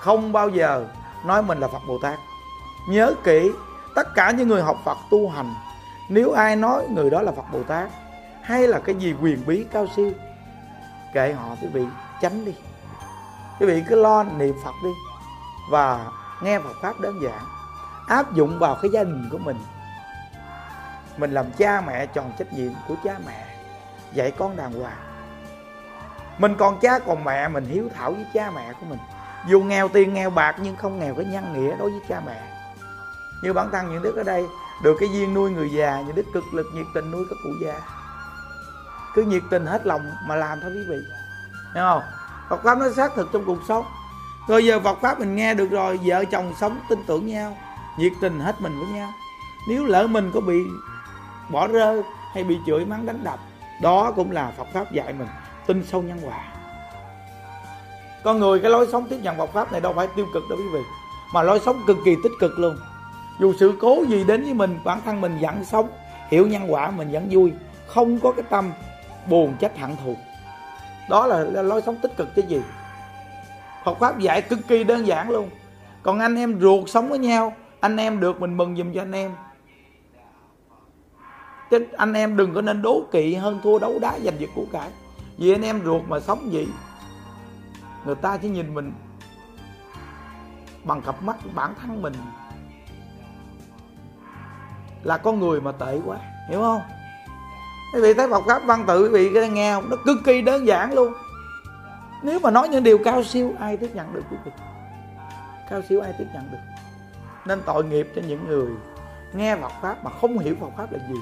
Không 0.00 0.32
bao 0.32 0.48
giờ 0.48 0.84
nói 1.24 1.42
mình 1.42 1.58
là 1.58 1.68
phật 1.68 1.82
bồ 1.88 1.98
tát. 2.02 2.18
Nhớ 2.88 3.14
kỹ, 3.24 3.52
tất 3.94 4.14
cả 4.14 4.30
những 4.30 4.48
người 4.48 4.62
học 4.62 4.76
phật 4.84 4.98
tu 5.10 5.28
hành, 5.28 5.54
nếu 6.08 6.32
ai 6.32 6.56
nói 6.56 6.86
người 6.88 7.10
đó 7.10 7.22
là 7.22 7.32
phật 7.32 7.52
bồ 7.52 7.62
tát, 7.62 7.88
hay 8.42 8.68
là 8.68 8.78
cái 8.78 8.94
gì 8.94 9.14
quyền 9.22 9.46
bí 9.46 9.66
cao 9.72 9.86
siêu, 9.96 10.12
kệ 11.14 11.32
họ 11.32 11.56
quý 11.62 11.68
vị, 11.72 11.86
tránh 12.22 12.44
đi. 12.44 12.54
Quý 13.60 13.66
vị 13.66 13.82
cứ 13.88 14.02
lo 14.02 14.24
niệm 14.24 14.54
phật 14.64 14.74
đi 14.84 14.90
và 15.70 16.06
nghe 16.42 16.58
Phật 16.58 16.72
pháp 16.82 17.00
đơn 17.00 17.22
giản 17.22 17.40
áp 18.08 18.34
dụng 18.34 18.58
vào 18.58 18.78
cái 18.82 18.90
gia 18.90 19.04
đình 19.04 19.28
của 19.30 19.38
mình. 19.38 19.56
Mình 21.16 21.30
làm 21.30 21.52
cha 21.58 21.82
mẹ 21.86 22.06
tròn 22.06 22.32
trách 22.38 22.52
nhiệm 22.52 22.72
của 22.88 22.94
cha 23.04 23.16
mẹ, 23.26 23.46
dạy 24.12 24.30
con 24.30 24.56
đàng 24.56 24.72
hoàng. 24.72 24.96
Mình 26.38 26.56
còn 26.58 26.80
cha 26.80 26.98
còn 26.98 27.24
mẹ, 27.24 27.48
mình 27.48 27.64
hiếu 27.64 27.88
thảo 27.94 28.12
với 28.12 28.26
cha 28.34 28.50
mẹ 28.50 28.72
của 28.80 28.86
mình. 28.86 28.98
Dù 29.48 29.62
nghèo 29.62 29.88
tiền 29.88 30.14
nghèo 30.14 30.30
bạc 30.30 30.56
nhưng 30.62 30.76
không 30.76 30.98
nghèo 30.98 31.14
cái 31.14 31.24
nhân 31.24 31.52
nghĩa 31.52 31.76
đối 31.76 31.90
với 31.90 32.00
cha 32.08 32.20
mẹ. 32.26 32.42
Như 33.42 33.52
bản 33.52 33.70
thân 33.72 33.90
những 33.90 34.02
đức 34.02 34.16
ở 34.16 34.22
đây, 34.22 34.46
được 34.82 34.96
cái 35.00 35.08
duyên 35.12 35.34
nuôi 35.34 35.50
người 35.50 35.70
già, 35.70 36.02
những 36.06 36.14
đức 36.14 36.26
cực 36.34 36.44
lực 36.52 36.66
nhiệt 36.74 36.86
tình 36.94 37.10
nuôi 37.10 37.24
các 37.30 37.36
cụ 37.44 37.50
già. 37.64 37.74
Cứ 39.14 39.22
nhiệt 39.22 39.42
tình 39.50 39.66
hết 39.66 39.86
lòng 39.86 40.10
mà 40.26 40.36
làm 40.36 40.60
thôi 40.60 40.70
quý 40.74 40.84
vị. 40.88 40.98
Hiểu 41.74 41.84
không? 41.84 42.02
Phật 42.48 42.62
pháp 42.62 42.78
nó 42.78 42.90
xác 42.96 43.14
thực 43.14 43.28
trong 43.32 43.44
cuộc 43.44 43.58
sống. 43.68 43.84
Rồi 44.48 44.64
giờ 44.64 44.80
Phật 44.80 44.98
pháp 45.00 45.20
mình 45.20 45.36
nghe 45.36 45.54
được 45.54 45.70
rồi, 45.70 46.00
vợ 46.04 46.24
chồng 46.24 46.52
sống 46.60 46.80
tin 46.88 46.98
tưởng 47.06 47.26
nhau 47.26 47.56
nhiệt 47.98 48.12
tình 48.20 48.40
hết 48.40 48.60
mình 48.60 48.78
với 48.78 48.88
nhau. 48.88 49.12
Nếu 49.68 49.84
lỡ 49.84 50.06
mình 50.06 50.30
có 50.34 50.40
bị 50.40 50.58
bỏ 51.50 51.66
rơi 51.66 52.02
hay 52.32 52.44
bị 52.44 52.58
chửi 52.66 52.84
mắng 52.84 53.06
đánh 53.06 53.24
đập 53.24 53.38
đó 53.82 54.12
cũng 54.16 54.30
là 54.30 54.52
Phật 54.58 54.66
pháp 54.72 54.92
dạy 54.92 55.12
mình 55.12 55.28
tin 55.66 55.84
sâu 55.84 56.02
nhân 56.02 56.18
quả 56.22 56.44
con 58.24 58.38
người 58.38 58.60
cái 58.60 58.70
lối 58.70 58.86
sống 58.92 59.06
tiếp 59.10 59.18
nhận 59.22 59.36
Phật 59.36 59.52
pháp 59.52 59.72
này 59.72 59.80
đâu 59.80 59.92
phải 59.96 60.08
tiêu 60.16 60.26
cực 60.34 60.42
đâu 60.48 60.58
quý 60.58 60.68
vị 60.72 60.80
mà 61.34 61.42
lối 61.42 61.60
sống 61.60 61.82
cực 61.86 61.96
kỳ 62.04 62.16
tích 62.22 62.32
cực 62.40 62.58
luôn. 62.58 62.76
Dù 63.40 63.54
sự 63.60 63.74
cố 63.80 64.04
gì 64.08 64.24
đến 64.24 64.42
với 64.42 64.54
mình 64.54 64.78
bản 64.84 65.00
thân 65.04 65.20
mình 65.20 65.38
vẫn 65.40 65.64
sống 65.64 65.88
hiểu 66.30 66.46
nhân 66.46 66.72
quả 66.72 66.90
mình 66.90 67.12
vẫn 67.12 67.28
vui 67.30 67.52
không 67.86 68.20
có 68.20 68.32
cái 68.32 68.44
tâm 68.50 68.72
buồn 69.28 69.54
trách 69.60 69.78
hận 69.78 69.96
thù. 70.04 70.16
Đó 71.10 71.26
là, 71.26 71.38
là 71.38 71.62
lối 71.62 71.82
sống 71.82 71.96
tích 72.02 72.16
cực 72.16 72.28
chứ 72.36 72.42
gì. 72.48 72.62
Phật 73.84 73.98
pháp 73.98 74.18
dạy 74.18 74.42
cực 74.42 74.58
kỳ 74.68 74.84
đơn 74.84 75.06
giản 75.06 75.30
luôn. 75.30 75.50
Còn 76.02 76.18
anh 76.18 76.36
em 76.36 76.60
ruột 76.60 76.88
sống 76.88 77.08
với 77.08 77.18
nhau 77.18 77.52
anh 77.84 77.96
em 77.96 78.20
được 78.20 78.40
mình 78.40 78.56
mừng 78.56 78.76
giùm 78.76 78.92
cho 78.94 79.02
anh 79.02 79.12
em. 79.12 79.32
Chứ 81.70 81.86
anh 81.96 82.12
em 82.12 82.36
đừng 82.36 82.54
có 82.54 82.60
nên 82.60 82.82
đố 82.82 83.06
kỵ 83.12 83.34
hơn 83.34 83.60
thua 83.62 83.78
đấu 83.78 83.98
đá 83.98 84.18
giành 84.18 84.40
giật 84.40 84.50
của 84.54 84.64
cải. 84.72 84.90
Vì 85.38 85.52
anh 85.52 85.62
em 85.62 85.80
ruột 85.84 86.02
mà 86.08 86.20
sống 86.20 86.52
gì 86.52 86.68
người 88.04 88.14
ta 88.14 88.36
chỉ 88.36 88.48
nhìn 88.48 88.74
mình 88.74 88.92
bằng 90.84 91.02
cặp 91.02 91.22
mắt 91.22 91.36
bản 91.54 91.74
thân 91.82 92.02
mình. 92.02 92.14
Là 95.02 95.18
con 95.18 95.40
người 95.40 95.60
mà 95.60 95.72
tệ 95.72 96.00
quá, 96.04 96.18
hiểu 96.48 96.60
không? 96.60 96.82
Quý 97.94 98.00
vị 98.00 98.14
thấy 98.14 98.28
Phật 98.30 98.42
pháp 98.46 98.62
văn 98.66 98.84
tự, 98.86 99.10
quý 99.12 99.28
vị 99.28 99.48
nghe 99.48 99.74
không? 99.74 99.90
Nó 99.90 99.96
cực 100.04 100.18
kỳ 100.24 100.42
đơn 100.42 100.66
giản 100.66 100.92
luôn. 100.92 101.12
Nếu 102.22 102.38
mà 102.42 102.50
nói 102.50 102.68
những 102.68 102.82
điều 102.84 102.98
cao 103.04 103.24
siêu, 103.24 103.54
ai 103.58 103.76
tiếp 103.76 103.90
nhận 103.94 104.14
được 104.14 104.22
quý 104.30 104.36
vị? 104.44 104.50
Cao 105.70 105.82
siêu 105.88 106.00
ai 106.00 106.14
tiếp 106.18 106.26
nhận 106.34 106.50
được? 106.50 106.73
Nên 107.44 107.62
tội 107.66 107.84
nghiệp 107.84 108.12
cho 108.16 108.22
những 108.22 108.48
người 108.48 108.68
nghe 109.32 109.56
Phật 109.56 109.72
pháp 109.82 110.04
mà 110.04 110.10
không 110.20 110.38
hiểu 110.38 110.54
Phật 110.60 110.70
pháp 110.76 110.92
là 110.92 110.98
gì. 111.08 111.20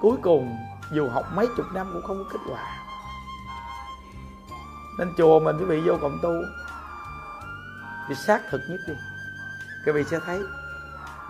Cuối 0.00 0.16
cùng, 0.22 0.56
dù 0.92 1.08
học 1.08 1.24
mấy 1.34 1.46
chục 1.56 1.66
năm 1.72 1.90
cũng 1.92 2.02
không 2.02 2.24
có 2.24 2.30
kết 2.32 2.52
quả. 2.52 2.78
Nên 4.98 5.14
chùa 5.18 5.40
mình 5.40 5.56
quý 5.58 5.64
vị 5.64 5.80
vô 5.80 5.94
cộng 6.00 6.18
tu, 6.22 6.32
thì 8.08 8.14
xác 8.14 8.40
thực 8.50 8.60
nhất 8.68 8.80
đi. 8.88 8.94
Các 9.84 9.94
vị 9.94 10.04
sẽ 10.04 10.18
thấy 10.26 10.42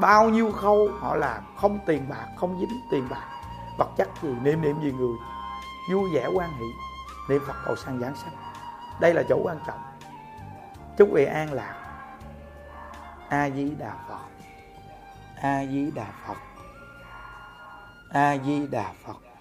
bao 0.00 0.28
nhiêu 0.28 0.52
khâu 0.52 0.88
họ 1.00 1.16
làm 1.16 1.42
không 1.56 1.78
tiền 1.86 2.08
bạc, 2.08 2.26
không 2.36 2.60
dính 2.60 2.80
tiền 2.90 3.08
bạc. 3.10 3.24
Vật 3.78 3.88
chất 3.96 4.08
gì, 4.22 4.28
niệm 4.42 4.62
niệm 4.62 4.82
gì 4.82 4.92
người, 4.92 5.16
vui 5.92 6.10
vẻ 6.14 6.26
quan 6.34 6.50
hỷ 6.58 6.66
niệm 7.28 7.42
phật 7.46 7.56
cầu 7.64 7.76
sang 7.76 8.00
giảng 8.00 8.16
sanh. 8.16 8.32
Đây 9.00 9.14
là 9.14 9.22
chỗ 9.28 9.38
quan 9.44 9.58
trọng 9.66 9.91
chúc 10.96 11.08
vị 11.12 11.24
an 11.24 11.52
lạc 11.52 11.82
a 13.32 13.50
di 13.50 13.74
đà 13.78 13.94
phật. 14.08 14.26
A 15.36 15.64
di 15.64 15.90
đà 15.90 16.06
phật. 16.26 16.36
A 18.10 18.36
di 18.38 18.66
đà 18.66 18.92
phật. 19.04 19.31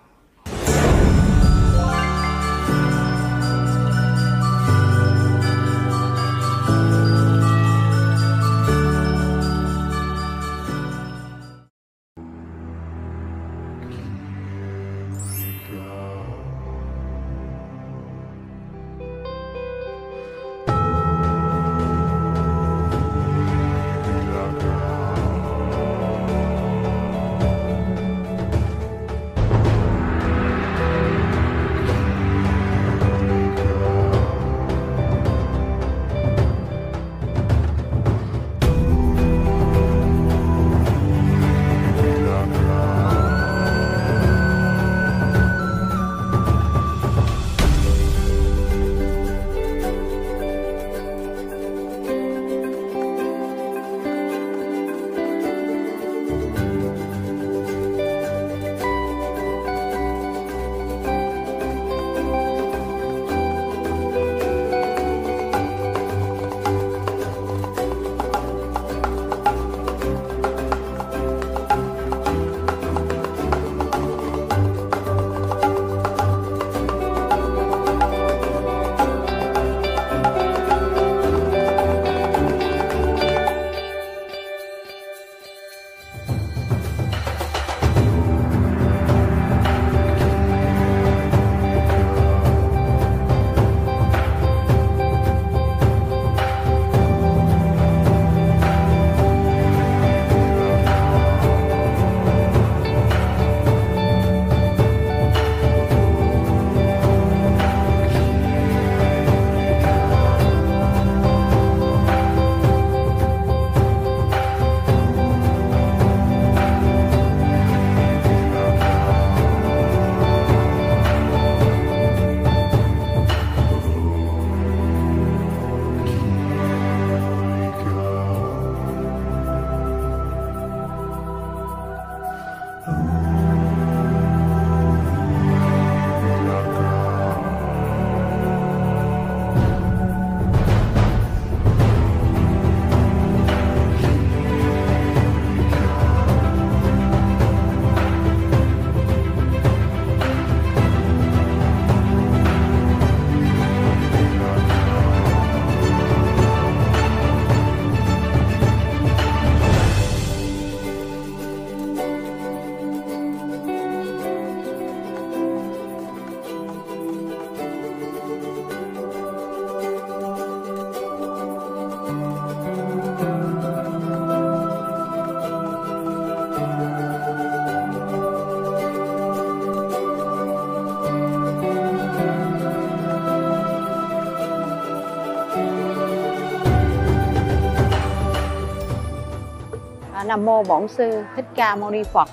Nam 190.31 190.45
mô 190.45 190.63
Bổn 190.63 190.87
sư 190.87 191.23
Thích 191.35 191.45
Ca 191.55 191.75
Mâu 191.75 191.89
Ni 191.89 192.03
Phật. 192.03 192.29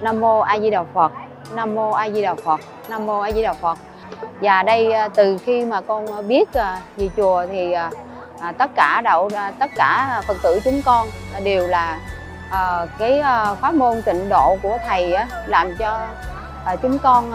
Nam 0.00 0.20
mô 0.20 0.40
A 0.40 0.58
Di 0.58 0.70
Đà 0.70 0.84
Phật. 0.94 1.12
Nam 1.54 1.74
mô 1.74 1.90
A 1.90 2.10
Di 2.10 2.22
Đà 2.22 2.34
Phật. 2.34 2.60
Nam 2.88 3.06
mô 3.06 3.20
A 3.20 3.32
Di 3.32 3.42
Đà 3.42 3.52
Phật. 3.52 3.78
Và 4.40 4.62
đây 4.62 4.92
à, 4.92 5.08
từ 5.08 5.38
khi 5.38 5.64
mà 5.64 5.80
con 5.80 6.06
à, 6.16 6.22
biết 6.22 6.52
à, 6.54 6.80
về 6.96 7.10
chùa 7.16 7.46
thì 7.46 7.74
tất 8.58 8.70
cả 8.74 9.00
đạo 9.04 9.28
tất 9.58 9.70
cả 9.76 10.22
Phật 10.26 10.36
tử 10.42 10.60
chúng 10.64 10.82
con 10.82 11.08
đều 11.44 11.68
là 11.68 11.98
cái 12.98 13.20
khóa 13.22 13.54
pháp 13.54 13.74
môn 13.74 14.02
tịnh 14.02 14.28
độ 14.28 14.56
của 14.62 14.78
thầy 14.88 15.14
làm 15.46 15.76
cho 15.78 16.06
chúng 16.82 16.98
con 16.98 17.32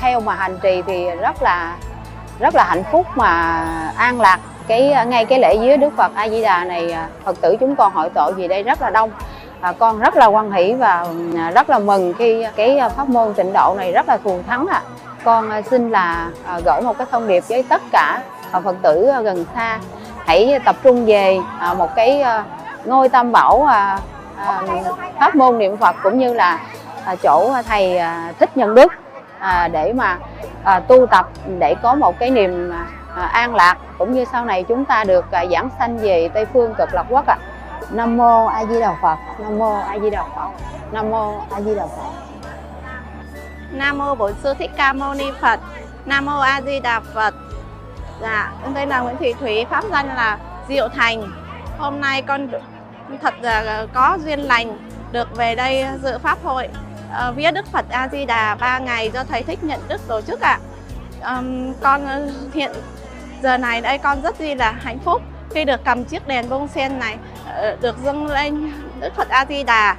theo 0.00 0.20
mà 0.20 0.34
hành 0.34 0.58
trì 0.62 0.82
thì 0.86 1.10
rất 1.10 1.42
là 1.42 1.76
rất 2.40 2.54
là 2.54 2.64
hạnh 2.64 2.84
phúc 2.92 3.06
mà 3.14 3.64
an 3.96 4.20
lạc 4.20 4.40
cái 4.66 4.92
à, 4.92 5.04
ngay 5.04 5.24
cái 5.24 5.38
lễ 5.38 5.54
dưới 5.54 5.76
Đức 5.76 5.96
Phật 5.96 6.12
A 6.14 6.28
Di 6.28 6.42
Đà 6.42 6.64
này 6.64 6.92
à, 6.92 7.08
Phật 7.24 7.40
tử 7.40 7.56
chúng 7.60 7.76
con 7.76 7.92
hội 7.92 8.10
tội 8.14 8.34
gì 8.36 8.48
đây 8.48 8.62
rất 8.62 8.82
là 8.82 8.90
đông 8.90 9.10
à, 9.60 9.72
con 9.78 9.98
rất 9.98 10.16
là 10.16 10.26
quan 10.26 10.52
hỷ 10.52 10.74
và 10.74 11.06
à, 11.36 11.50
rất 11.50 11.70
là 11.70 11.78
mừng 11.78 12.12
khi 12.18 12.46
cái 12.56 12.80
pháp 12.96 13.08
môn 13.08 13.34
tịnh 13.34 13.52
độ 13.52 13.74
này 13.76 13.92
rất 13.92 14.08
là 14.08 14.16
thù 14.16 14.38
thắng 14.46 14.66
ạ. 14.66 14.82
À. 14.84 14.88
Con 15.24 15.50
xin 15.70 15.90
là 15.90 16.30
gửi 16.64 16.80
một 16.80 16.98
cái 16.98 17.06
thông 17.10 17.28
điệp 17.28 17.44
với 17.48 17.62
tất 17.62 17.82
cả 17.92 18.22
Phật 18.64 18.76
tử 18.82 19.12
gần 19.22 19.44
xa 19.54 19.78
hãy 20.26 20.60
tập 20.64 20.76
trung 20.82 21.06
về 21.06 21.38
một 21.76 21.94
cái 21.94 22.24
ngôi 22.84 23.08
tam 23.08 23.32
bảo 23.32 23.68
pháp 25.20 25.34
môn 25.34 25.58
niệm 25.58 25.76
Phật 25.76 25.96
cũng 26.02 26.18
như 26.18 26.34
là 26.34 26.60
chỗ 27.22 27.54
thầy 27.68 28.00
thích 28.38 28.56
nhân 28.56 28.74
đức 28.74 28.92
để 29.72 29.92
mà 29.92 30.18
tu 30.88 31.06
tập 31.06 31.28
để 31.58 31.74
có 31.82 31.94
một 31.94 32.18
cái 32.18 32.30
niềm 32.30 32.72
À, 33.14 33.26
an 33.26 33.54
lạc 33.54 33.76
cũng 33.98 34.12
như 34.12 34.24
sau 34.32 34.44
này 34.44 34.64
chúng 34.64 34.84
ta 34.84 35.04
được 35.04 35.30
à, 35.30 35.44
giảng 35.50 35.68
sanh 35.78 35.98
về 35.98 36.28
Tây 36.34 36.46
phương 36.52 36.74
cực 36.78 36.94
lạc 36.94 37.06
quốc 37.08 37.26
ạ. 37.26 37.36
À. 37.40 37.52
Nam 37.90 38.16
mô 38.16 38.46
A 38.46 38.64
Di 38.64 38.80
Đà 38.80 38.96
Phật. 39.02 39.16
Nam 39.38 39.58
mô 39.58 39.74
A 39.74 39.98
Di 39.98 40.10
Đà 40.10 40.22
Phật. 40.22 40.50
Nam 40.92 41.10
mô 41.10 41.40
A 41.50 41.60
Di 41.60 41.74
Đà 41.74 41.86
Phật. 41.86 42.12
Nam 43.72 43.98
mô 43.98 44.14
Bổn 44.14 44.32
sư 44.42 44.54
Thích 44.58 44.70
Ca 44.76 44.92
Mâu 44.92 45.14
Ni 45.14 45.32
Phật. 45.40 45.60
Nam 46.04 46.24
mô 46.24 46.38
A 46.38 46.60
Di 46.60 46.80
Đà 46.80 47.00
Phật. 47.00 47.34
Dạ, 48.20 48.52
con 48.62 48.74
tên 48.74 48.88
là 48.88 49.00
Nguyễn 49.00 49.16
Thị 49.16 49.34
Thúy, 49.40 49.64
pháp 49.70 49.84
danh 49.92 50.06
là 50.06 50.38
Diệu 50.68 50.88
Thành. 50.88 51.30
Hôm 51.78 52.00
nay 52.00 52.22
con 52.22 52.48
thật 53.22 53.34
là 53.40 53.86
có 53.94 54.18
duyên 54.24 54.40
lành 54.40 54.78
được 55.12 55.36
về 55.36 55.54
đây 55.54 55.84
dự 56.02 56.18
pháp 56.18 56.38
hội 56.44 56.68
à, 57.12 57.28
uh, 57.28 57.36
viết 57.36 57.50
Đức 57.50 57.66
Phật 57.72 57.84
A 57.90 58.08
Di 58.08 58.24
Đà 58.24 58.54
3 58.54 58.78
ngày 58.78 59.10
do 59.10 59.24
thầy 59.24 59.42
Thích 59.42 59.64
Nhận 59.64 59.80
Đức 59.88 60.00
tổ 60.08 60.20
chức 60.20 60.40
ạ. 60.40 60.58
À. 61.22 61.36
Um, 61.36 61.72
con 61.80 62.06
hiện 62.54 62.72
giờ 63.42 63.56
này 63.56 63.80
đây 63.80 63.98
con 63.98 64.22
rất 64.22 64.38
gì 64.38 64.54
là 64.54 64.72
hạnh 64.82 64.98
phúc 64.98 65.22
khi 65.54 65.64
được 65.64 65.80
cầm 65.84 66.04
chiếc 66.04 66.26
đèn 66.28 66.48
bông 66.48 66.68
sen 66.68 66.98
này 66.98 67.16
ờ, 67.46 67.76
được 67.80 67.96
dâng 68.04 68.26
lên 68.26 68.72
Đức 69.00 69.14
Phật 69.16 69.28
A 69.28 69.44
Di 69.48 69.62
Đà 69.62 69.96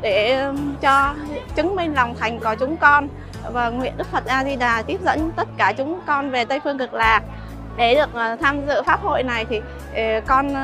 để 0.00 0.46
cho 0.80 1.14
chứng 1.56 1.76
minh 1.76 1.94
lòng 1.94 2.14
thành 2.20 2.40
của 2.40 2.54
chúng 2.60 2.76
con. 2.76 3.08
Và 3.52 3.68
nguyện 3.68 3.92
Đức 3.96 4.06
Phật 4.12 4.26
A 4.26 4.44
Di 4.44 4.56
Đà 4.56 4.82
tiếp 4.82 5.00
dẫn 5.04 5.30
tất 5.36 5.48
cả 5.56 5.72
chúng 5.72 6.00
con 6.06 6.30
về 6.30 6.44
Tây 6.44 6.60
phương 6.64 6.78
cực 6.78 6.94
lạc. 6.94 7.20
Để 7.76 7.94
được 7.94 8.14
ờ, 8.14 8.36
tham 8.40 8.66
dự 8.66 8.82
pháp 8.82 9.00
hội 9.02 9.22
này 9.22 9.44
thì 9.50 9.60
ờ, 9.94 10.20
con 10.26 10.54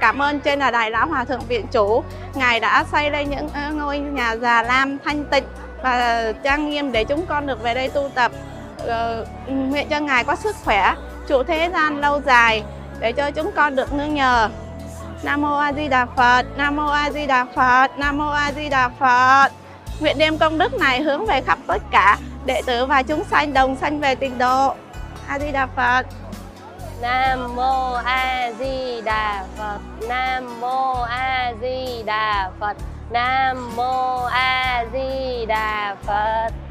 cảm 0.00 0.22
ơn 0.22 0.40
trên 0.40 0.58
là 0.58 0.70
đại 0.70 0.90
lão 0.90 1.06
hòa 1.06 1.24
thượng 1.24 1.40
viện 1.48 1.66
chủ. 1.72 2.02
Ngài 2.34 2.60
đã 2.60 2.84
xây 2.92 3.10
lên 3.10 3.30
những 3.30 3.48
ngôi 3.78 3.98
nhà 3.98 4.36
già 4.36 4.62
lam 4.62 4.98
thanh 5.04 5.24
tịnh 5.24 5.44
và 5.82 6.32
trang 6.42 6.70
nghiêm 6.70 6.92
để 6.92 7.04
chúng 7.04 7.26
con 7.26 7.46
được 7.46 7.62
về 7.62 7.74
đây 7.74 7.88
tu 7.88 8.08
tập. 8.14 8.32
Nguyện 9.46 9.88
cho 9.90 10.00
ngài 10.00 10.24
có 10.24 10.36
sức 10.36 10.56
khỏe 10.64 10.94
trụ 11.28 11.42
thế 11.42 11.70
gian 11.72 12.00
lâu 12.00 12.20
dài 12.20 12.62
để 12.98 13.12
cho 13.12 13.30
chúng 13.30 13.50
con 13.56 13.76
được 13.76 13.92
nương 13.92 14.14
nhờ 14.14 14.48
Nam 15.22 15.42
mô 15.42 15.56
A 15.56 15.72
Di 15.72 15.88
Đà 15.88 16.06
Phật, 16.16 16.46
Nam 16.56 16.76
mô 16.76 16.86
A 16.86 17.10
Di 17.10 17.26
Đà 17.26 17.46
Phật, 17.54 17.98
Nam 17.98 18.18
mô 18.18 18.28
A 18.28 18.52
Di 18.52 18.68
Đà 18.68 18.88
Phật. 18.88 19.48
Nguyện 20.00 20.18
đem 20.18 20.38
công 20.38 20.58
đức 20.58 20.74
này 20.74 21.02
hướng 21.02 21.26
về 21.26 21.40
khắp 21.40 21.58
tất 21.66 21.82
cả 21.90 22.18
đệ 22.46 22.62
tử 22.66 22.86
và 22.86 23.02
chúng 23.02 23.24
sanh 23.24 23.52
đồng 23.52 23.76
sanh 23.76 24.00
về 24.00 24.14
tịnh 24.14 24.38
độ. 24.38 24.74
A 25.28 25.38
Di 25.38 25.52
Đà 25.52 25.66
Phật. 25.66 26.06
Nam 27.02 27.56
mô 27.56 27.92
A 27.92 28.50
Di 28.58 29.00
Đà 29.00 29.44
Phật. 29.58 29.78
Nam 30.08 30.60
mô 30.60 30.92
A 31.02 31.52
Di 31.60 32.02
Đà 32.02 32.50
Phật. 32.60 32.76
Nam 33.10 33.76
mô 33.76 34.16
A 34.24 34.84
Di 34.92 35.46
Đà 35.46 35.96
Phật. 36.02 36.67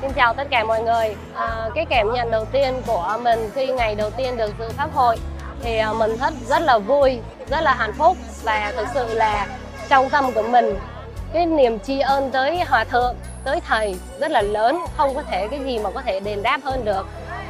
Xin 0.00 0.12
chào 0.12 0.34
tất 0.34 0.46
cả 0.50 0.64
mọi 0.64 0.82
người. 0.82 1.16
À, 1.34 1.68
cái 1.74 1.84
cảm 1.90 2.12
nhận 2.12 2.30
đầu 2.30 2.44
tiên 2.44 2.82
của 2.86 3.18
mình 3.22 3.50
khi 3.54 3.66
ngày 3.66 3.94
đầu 3.94 4.10
tiên 4.10 4.36
được 4.36 4.50
dự 4.58 4.68
pháp 4.68 4.94
hội 4.94 5.16
thì 5.62 5.78
à, 5.78 5.92
mình 5.92 6.16
rất 6.16 6.34
rất 6.48 6.62
là 6.62 6.78
vui, 6.78 7.18
rất 7.50 7.60
là 7.60 7.74
hạnh 7.74 7.92
phúc 7.98 8.16
và 8.42 8.72
thực 8.76 8.86
sự 8.94 9.14
là 9.14 9.46
trong 9.88 10.10
tâm 10.10 10.32
của 10.32 10.42
mình 10.42 10.78
cái 11.32 11.46
niềm 11.46 11.78
tri 11.78 12.00
ân 12.00 12.30
tới 12.30 12.60
hòa 12.68 12.84
thượng, 12.84 13.14
tới 13.44 13.60
thầy 13.60 13.96
rất 14.20 14.30
là 14.30 14.42
lớn, 14.42 14.78
không 14.96 15.14
có 15.14 15.22
thể 15.22 15.48
cái 15.48 15.60
gì 15.60 15.78
mà 15.78 15.90
có 15.90 16.02
thể 16.02 16.20
đền 16.20 16.42
đáp 16.42 16.60
hơn 16.64 16.84
được. 16.84 17.06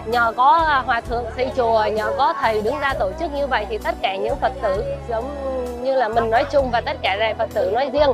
Nhờ 0.06 0.32
có 0.36 0.82
hòa 0.86 1.00
thượng 1.00 1.24
xây 1.36 1.50
chùa, 1.56 1.84
nhờ 1.84 2.12
có 2.18 2.34
thầy 2.40 2.62
đứng 2.62 2.78
ra 2.78 2.94
tổ 2.98 3.10
chức 3.20 3.32
như 3.32 3.46
vậy 3.46 3.66
thì 3.70 3.78
tất 3.78 3.94
cả 4.02 4.16
những 4.16 4.36
Phật 4.36 4.52
tử 4.62 4.84
giống 5.08 5.36
như 5.82 5.94
là 5.94 6.08
mình 6.08 6.30
nói 6.30 6.44
chung 6.52 6.70
và 6.70 6.80
tất 6.80 6.96
cả 7.02 7.34
Phật 7.38 7.48
tử 7.54 7.70
nói 7.74 7.90
riêng 7.92 8.10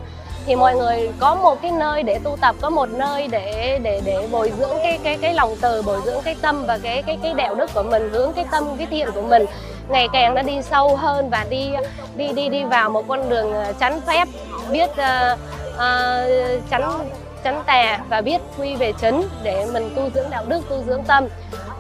thì 0.51 0.57
mọi 0.57 0.77
người 0.77 1.11
có 1.19 1.35
một 1.35 1.63
cái 1.63 1.71
nơi 1.71 2.03
để 2.03 2.19
tu 2.25 2.37
tập 2.41 2.57
có 2.61 2.71
một 2.71 2.89
nơi 2.89 3.29
để 3.29 3.79
để 3.83 4.01
để 4.05 4.29
bồi 4.33 4.53
dưỡng 4.59 4.77
cái 4.83 4.99
cái 5.03 5.19
cái 5.21 5.35
lòng 5.35 5.57
từ 5.61 5.83
bồi 5.83 6.01
dưỡng 6.05 6.23
cái 6.25 6.37
tâm 6.43 6.65
và 6.67 6.79
cái 6.83 7.03
cái 7.03 7.19
cái 7.23 7.35
đạo 7.35 7.55
đức 7.55 7.71
của 7.75 7.83
mình 7.83 8.11
hướng 8.13 8.33
cái 8.33 8.45
tâm 8.51 8.65
cái 8.79 8.87
thiện 8.91 9.09
của 9.15 9.23
mình. 9.23 9.45
Ngày 9.89 10.09
càng 10.13 10.35
nó 10.35 10.43
đi 10.43 10.63
sâu 10.63 10.97
hơn 10.97 11.31
và 11.31 11.47
đi 11.51 11.71
đi 12.17 12.29
đi 12.33 12.49
đi 12.49 12.65
vào 12.65 12.91
một 12.91 13.09
con 13.09 13.29
đường 13.29 13.53
ờ, 13.53 13.73
chánh 13.81 14.01
phép 14.01 14.29
biết 14.71 14.91
uh, 14.91 15.39
uh, 15.75 16.63
chánh 16.71 17.09
chánh 17.45 17.63
tà 17.67 17.99
và 18.09 18.21
biết 18.21 18.41
quy 18.59 18.77
về 18.77 18.93
chấn 19.01 19.23
để 19.43 19.67
mình 19.73 19.91
tu 19.97 20.11
dưỡng 20.15 20.31
đạo 20.31 20.45
đức 20.49 20.69
tu 20.69 20.83
dưỡng 20.87 21.05
tâm 21.05 21.27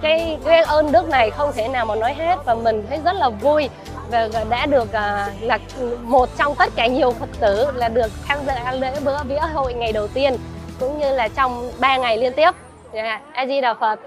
cái 0.02 0.38
cái 0.44 0.62
ơn 0.62 0.92
đức 0.92 1.08
này 1.08 1.30
không 1.30 1.52
thể 1.52 1.68
nào 1.68 1.86
mà 1.86 1.94
nói 1.94 2.14
hết 2.14 2.36
và 2.44 2.54
mình 2.54 2.86
thấy 2.88 2.98
rất 3.04 3.12
là 3.12 3.28
vui 3.28 3.68
và 4.10 4.28
đã 4.50 4.66
được 4.66 4.82
uh, 4.82 5.42
là 5.42 5.58
một 6.02 6.28
trong 6.38 6.54
tất 6.54 6.72
cả 6.76 6.86
nhiều 6.86 7.10
phật 7.10 7.28
tử 7.40 7.70
là 7.74 7.88
được 7.88 8.12
tham 8.28 8.38
gia 8.46 8.72
lễ 8.72 8.92
bữa 9.04 9.22
vía 9.22 9.40
hội 9.52 9.74
ngày 9.74 9.92
đầu 9.92 10.08
tiên 10.08 10.36
cũng 10.80 10.98
như 10.98 11.14
là 11.14 11.28
trong 11.28 11.70
3 11.80 11.96
ngày 11.96 12.18
liên 12.18 12.32
tiếp 12.32 12.50
yeah. 12.92 13.22
a 13.32 13.46
di 13.46 13.60
đà 13.60 13.74
phật 13.74 14.00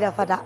Di 0.00 0.04
Đà 0.04 0.10
Phật 0.10 0.28
ạ. 0.28 0.38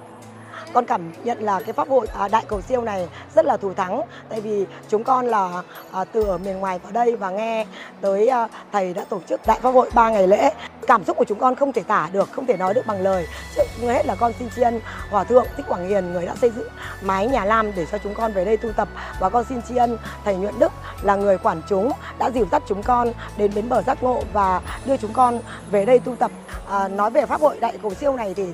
Con 0.72 0.86
cảm 0.86 1.12
nhận 1.24 1.42
là 1.42 1.60
cái 1.60 1.72
pháp 1.72 1.88
hội 1.88 2.06
à, 2.18 2.28
đại 2.28 2.44
cầu 2.48 2.60
siêu 2.60 2.82
này 2.82 3.08
rất 3.34 3.46
là 3.46 3.56
thù 3.56 3.74
thắng 3.74 4.00
tại 4.28 4.40
vì 4.40 4.66
chúng 4.88 5.04
con 5.04 5.26
là 5.26 5.62
à, 5.92 6.04
từ 6.04 6.24
ở 6.24 6.38
miền 6.38 6.58
ngoài 6.58 6.78
vào 6.78 6.92
đây 6.92 7.16
và 7.16 7.30
nghe 7.30 7.66
tới 8.00 8.28
à, 8.28 8.48
thầy 8.72 8.94
đã 8.94 9.04
tổ 9.04 9.20
chức 9.28 9.40
đại 9.46 9.60
pháp 9.62 9.70
hội 9.70 9.90
3 9.94 10.10
ngày 10.10 10.28
lễ. 10.28 10.50
Cảm 10.86 11.04
xúc 11.04 11.16
của 11.16 11.24
chúng 11.24 11.38
con 11.38 11.56
không 11.56 11.72
thể 11.72 11.82
tả 11.82 12.08
được, 12.12 12.32
không 12.32 12.46
thể 12.46 12.56
nói 12.56 12.74
được 12.74 12.86
bằng 12.86 13.00
lời. 13.00 13.26
Trước 13.56 13.62
hết 13.80 14.06
là 14.06 14.14
con 14.14 14.32
xin 14.38 14.48
tri 14.56 14.62
ân 14.62 14.80
Hòa 15.10 15.24
thượng 15.24 15.46
Thích 15.56 15.66
Quảng 15.68 15.88
Hiền 15.88 16.12
người 16.12 16.26
đã 16.26 16.34
xây 16.40 16.50
dựng 16.50 16.68
mái 17.02 17.26
nhà 17.26 17.44
lam 17.44 17.72
để 17.76 17.86
cho 17.92 17.98
chúng 17.98 18.14
con 18.14 18.32
về 18.32 18.44
đây 18.44 18.56
tu 18.56 18.72
tập 18.72 18.88
và 19.20 19.30
con 19.30 19.44
xin 19.48 19.62
tri 19.68 19.76
ân 19.76 19.98
thầy 20.24 20.36
Nhuận 20.36 20.58
Đức 20.58 20.72
là 21.02 21.16
người 21.16 21.38
quản 21.38 21.62
chúng 21.68 21.92
đã 22.18 22.30
dìu 22.30 22.46
dắt 22.52 22.62
chúng 22.66 22.82
con 22.82 23.12
đến 23.36 23.50
bến 23.54 23.68
bờ 23.68 23.82
giác 23.82 24.02
ngộ 24.02 24.22
và 24.32 24.60
đưa 24.86 24.96
chúng 24.96 25.12
con 25.12 25.40
về 25.70 25.84
đây 25.84 25.98
tu 25.98 26.16
tập. 26.16 26.30
À, 26.68 26.88
nói 26.88 27.10
về 27.10 27.26
pháp 27.26 27.40
hội 27.40 27.58
đại 27.60 27.78
cầu 27.82 27.94
siêu 27.94 28.16
này 28.16 28.34
thì 28.34 28.46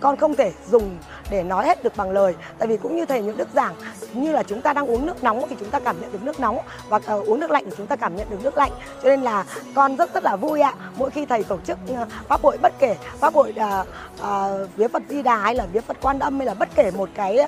con 0.00 0.16
không 0.16 0.34
thể 0.34 0.52
dùng 0.70 0.96
để 1.30 1.42
nói 1.42 1.66
hết 1.66 1.84
được 1.84 1.96
bằng 1.96 2.10
lời 2.10 2.34
tại 2.58 2.68
vì 2.68 2.76
cũng 2.76 2.96
như 2.96 3.06
thầy 3.06 3.22
Nhuận 3.22 3.36
Đức 3.36 3.48
giảng 3.54 3.74
như 4.12 4.27
như 4.28 4.34
là 4.34 4.42
chúng 4.42 4.60
ta 4.60 4.72
đang 4.72 4.90
uống 4.90 5.06
nước 5.06 5.24
nóng 5.24 5.42
thì 5.50 5.56
chúng 5.60 5.70
ta 5.70 5.80
cảm 5.80 6.00
nhận 6.00 6.12
được 6.12 6.22
nước 6.22 6.40
nóng 6.40 6.58
và 6.88 6.96
uh, 6.96 7.28
uống 7.28 7.40
nước 7.40 7.50
lạnh 7.50 7.64
thì 7.66 7.72
chúng 7.76 7.86
ta 7.86 7.96
cảm 7.96 8.16
nhận 8.16 8.30
được 8.30 8.36
nước 8.42 8.56
lạnh. 8.56 8.70
Cho 9.02 9.08
nên 9.08 9.22
là 9.22 9.44
con 9.74 9.96
rất 9.96 10.14
rất 10.14 10.24
là 10.24 10.36
vui 10.36 10.60
ạ. 10.60 10.72
Mỗi 10.96 11.10
khi 11.10 11.26
thầy 11.26 11.44
tổ 11.44 11.58
chức 11.66 11.78
uh, 11.92 12.08
pháp 12.28 12.40
hội 12.42 12.58
bất 12.62 12.72
kể 12.78 12.96
pháp 13.20 13.34
hội 13.34 13.54
uh, 13.56 13.86
uh, 14.20 14.76
vía 14.76 14.88
Phật 14.88 15.02
Di 15.08 15.22
Đà 15.22 15.36
hay 15.36 15.54
là 15.54 15.66
vía 15.72 15.80
Phật 15.80 15.96
Quan 16.00 16.18
Âm 16.18 16.38
hay 16.38 16.46
là 16.46 16.54
bất 16.54 16.68
kể 16.74 16.90
một 16.90 17.08
cái 17.14 17.38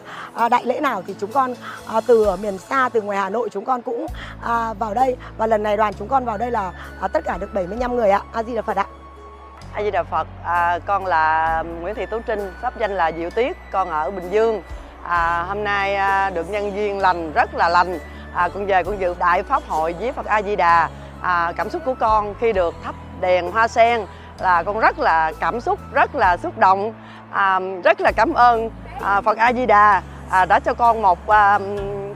uh, 0.44 0.50
đại 0.50 0.66
lễ 0.66 0.80
nào 0.80 1.02
thì 1.06 1.14
chúng 1.20 1.32
con 1.32 1.52
uh, 1.96 2.04
từ 2.06 2.24
ở 2.24 2.36
miền 2.36 2.58
xa 2.58 2.88
từ 2.92 3.02
ngoài 3.02 3.18
Hà 3.18 3.30
Nội 3.30 3.48
chúng 3.52 3.64
con 3.64 3.82
cũng 3.82 4.04
uh, 4.04 4.78
vào 4.78 4.94
đây. 4.94 5.16
Và 5.38 5.46
lần 5.46 5.62
này 5.62 5.76
đoàn 5.76 5.94
chúng 5.98 6.08
con 6.08 6.24
vào 6.24 6.38
đây 6.38 6.50
là 6.50 6.72
uh, 7.04 7.12
tất 7.12 7.24
cả 7.24 7.38
được 7.40 7.54
75 7.54 7.96
người 7.96 8.10
ạ. 8.10 8.22
A 8.32 8.42
Di 8.42 8.54
Đà 8.54 8.62
Phật 8.62 8.76
ạ. 8.76 8.86
A 9.72 9.82
Di 9.82 9.90
Đà 9.90 10.02
Phật, 10.02 10.26
à, 10.44 10.78
con 10.86 11.06
là 11.06 11.62
Nguyễn 11.80 11.94
Thị 11.94 12.06
Tú 12.06 12.20
Trinh, 12.26 12.52
pháp 12.62 12.78
danh 12.78 12.92
là 12.92 13.12
Diệu 13.12 13.30
Tuyết, 13.30 13.56
con 13.72 13.90
ở 13.90 14.10
Bình 14.10 14.28
Dương. 14.30 14.62
À, 15.04 15.44
hôm 15.48 15.64
nay 15.64 15.96
à, 15.96 16.30
được 16.30 16.50
nhân 16.50 16.74
viên 16.74 16.98
lành 16.98 17.32
rất 17.32 17.54
là 17.54 17.68
lành, 17.68 17.98
à, 18.34 18.48
con 18.54 18.66
về 18.66 18.84
con 18.84 19.00
dự 19.00 19.14
đại 19.18 19.42
pháp 19.42 19.62
hội 19.68 19.94
với 20.00 20.12
Phật 20.12 20.26
A 20.26 20.42
Di 20.42 20.56
Đà. 20.56 20.88
À, 21.22 21.52
cảm 21.56 21.70
xúc 21.70 21.82
của 21.84 21.94
con 22.00 22.34
khi 22.40 22.52
được 22.52 22.74
thắp 22.84 22.94
đèn 23.20 23.52
hoa 23.52 23.68
sen 23.68 24.06
là 24.38 24.62
con 24.62 24.80
rất 24.80 24.98
là 24.98 25.32
cảm 25.40 25.60
xúc, 25.60 25.78
rất 25.92 26.14
là 26.14 26.36
xúc 26.36 26.58
động, 26.58 26.94
à, 27.30 27.60
rất 27.84 28.00
là 28.00 28.12
cảm 28.16 28.34
ơn 28.34 28.70
à, 29.02 29.20
Phật 29.20 29.38
A 29.38 29.52
Di 29.52 29.66
Đà 29.66 30.02
à, 30.30 30.44
đã 30.44 30.60
cho 30.60 30.74
con 30.74 31.02
một 31.02 31.28
à, 31.28 31.58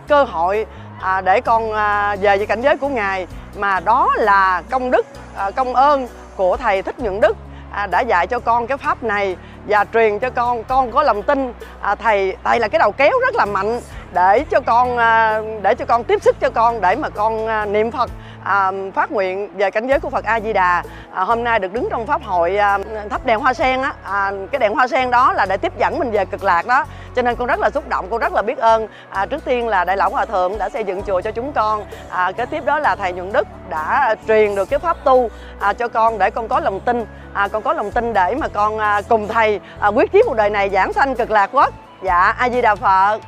cơ 0.08 0.24
hội 0.24 0.66
à, 1.00 1.20
để 1.20 1.40
con 1.40 1.72
à, 1.72 2.16
về 2.20 2.36
với 2.36 2.46
cảnh 2.46 2.60
giới 2.60 2.76
của 2.76 2.88
ngài. 2.88 3.26
Mà 3.56 3.80
đó 3.80 4.10
là 4.16 4.62
công 4.70 4.90
đức, 4.90 5.06
à, 5.36 5.50
công 5.50 5.74
ơn 5.74 6.08
của 6.36 6.56
thầy 6.56 6.82
thích 6.82 7.00
nhuận 7.00 7.20
đức 7.20 7.36
à, 7.74 7.86
đã 7.86 8.00
dạy 8.00 8.26
cho 8.26 8.38
con 8.38 8.66
cái 8.66 8.78
pháp 8.78 9.02
này 9.02 9.36
và 9.68 9.84
truyền 9.92 10.18
cho 10.18 10.30
con. 10.30 10.64
Con 10.64 10.92
có 10.92 11.02
lòng 11.02 11.22
tin. 11.22 11.52
À, 11.80 11.94
thầy 11.94 12.36
thầy 12.44 12.60
là 12.60 12.68
cái 12.68 12.78
đầu 12.78 12.92
kéo 12.92 13.12
rất 13.20 13.34
là 13.34 13.44
mạnh 13.44 13.80
để 14.14 14.44
cho 14.50 14.60
con 14.60 14.96
à, 14.96 15.40
để 15.62 15.74
cho 15.74 15.84
con 15.84 16.04
tiếp 16.04 16.22
sức 16.22 16.40
cho 16.40 16.50
con 16.50 16.80
để 16.80 16.96
mà 16.96 17.08
con 17.08 17.46
à, 17.46 17.66
niệm 17.66 17.90
phật 17.90 18.10
à, 18.44 18.72
phát 18.94 19.12
nguyện 19.12 19.48
về 19.56 19.70
cảnh 19.70 19.86
giới 19.86 20.00
của 20.00 20.10
Phật 20.10 20.24
A 20.24 20.40
Di 20.40 20.52
Đà 20.52 20.82
à, 21.12 21.24
hôm 21.24 21.44
nay 21.44 21.58
được 21.58 21.72
đứng 21.72 21.88
trong 21.90 22.06
pháp 22.06 22.22
hội 22.22 22.56
à, 22.56 22.78
thắp 23.10 23.26
đèn 23.26 23.40
hoa 23.40 23.54
sen 23.54 23.82
á. 23.82 23.94
À, 24.04 24.32
cái 24.52 24.58
đèn 24.58 24.74
hoa 24.74 24.88
sen 24.88 25.10
đó 25.10 25.32
là 25.32 25.46
để 25.46 25.56
tiếp 25.56 25.72
dẫn 25.78 25.98
mình 25.98 26.10
về 26.10 26.24
cực 26.24 26.44
lạc 26.44 26.66
đó. 26.66 26.84
Cho 27.16 27.22
nên 27.22 27.36
con 27.36 27.48
rất 27.48 27.60
là 27.60 27.70
xúc 27.70 27.88
động 27.88 28.06
con 28.10 28.20
rất 28.20 28.32
là 28.32 28.42
biết 28.42 28.58
ơn. 28.58 28.86
À, 29.10 29.26
trước 29.26 29.44
tiên 29.44 29.68
là 29.68 29.84
đại 29.84 29.96
lão 29.96 30.10
hòa 30.10 30.24
thượng 30.24 30.58
đã 30.58 30.68
xây 30.68 30.84
dựng 30.84 31.02
chùa 31.02 31.20
cho 31.20 31.30
chúng 31.30 31.52
con. 31.52 31.84
À, 32.08 32.32
kế 32.32 32.46
tiếp 32.46 32.64
đó 32.64 32.78
là 32.78 32.96
thầy 32.96 33.12
nhuận 33.12 33.32
đức 33.32 33.48
đã 33.68 34.14
truyền 34.28 34.54
được 34.54 34.70
cái 34.70 34.78
pháp 34.78 34.96
tu 35.04 35.30
à, 35.60 35.72
cho 35.72 35.88
con 35.88 36.18
để 36.18 36.30
con 36.30 36.48
có 36.48 36.60
lòng 36.60 36.80
tin. 36.80 37.06
À, 37.32 37.48
con 37.48 37.62
có 37.62 37.72
lòng 37.72 37.90
tin 37.90 38.12
để 38.12 38.34
mà 38.40 38.48
con 38.48 38.78
à, 38.78 39.02
cùng 39.08 39.28
thầy 39.28 39.60
à, 39.80 39.88
quyết 39.88 40.12
chiến 40.12 40.22
một 40.26 40.34
đời 40.36 40.50
này 40.50 40.70
giảng 40.70 40.92
sanh 40.92 41.14
cực 41.14 41.30
lạc 41.30 41.50
quốc. 41.52 41.74
Dạ 42.02 42.34
a 42.38 42.48
di 42.48 42.60
đà 42.60 42.74
phật. 42.74 43.20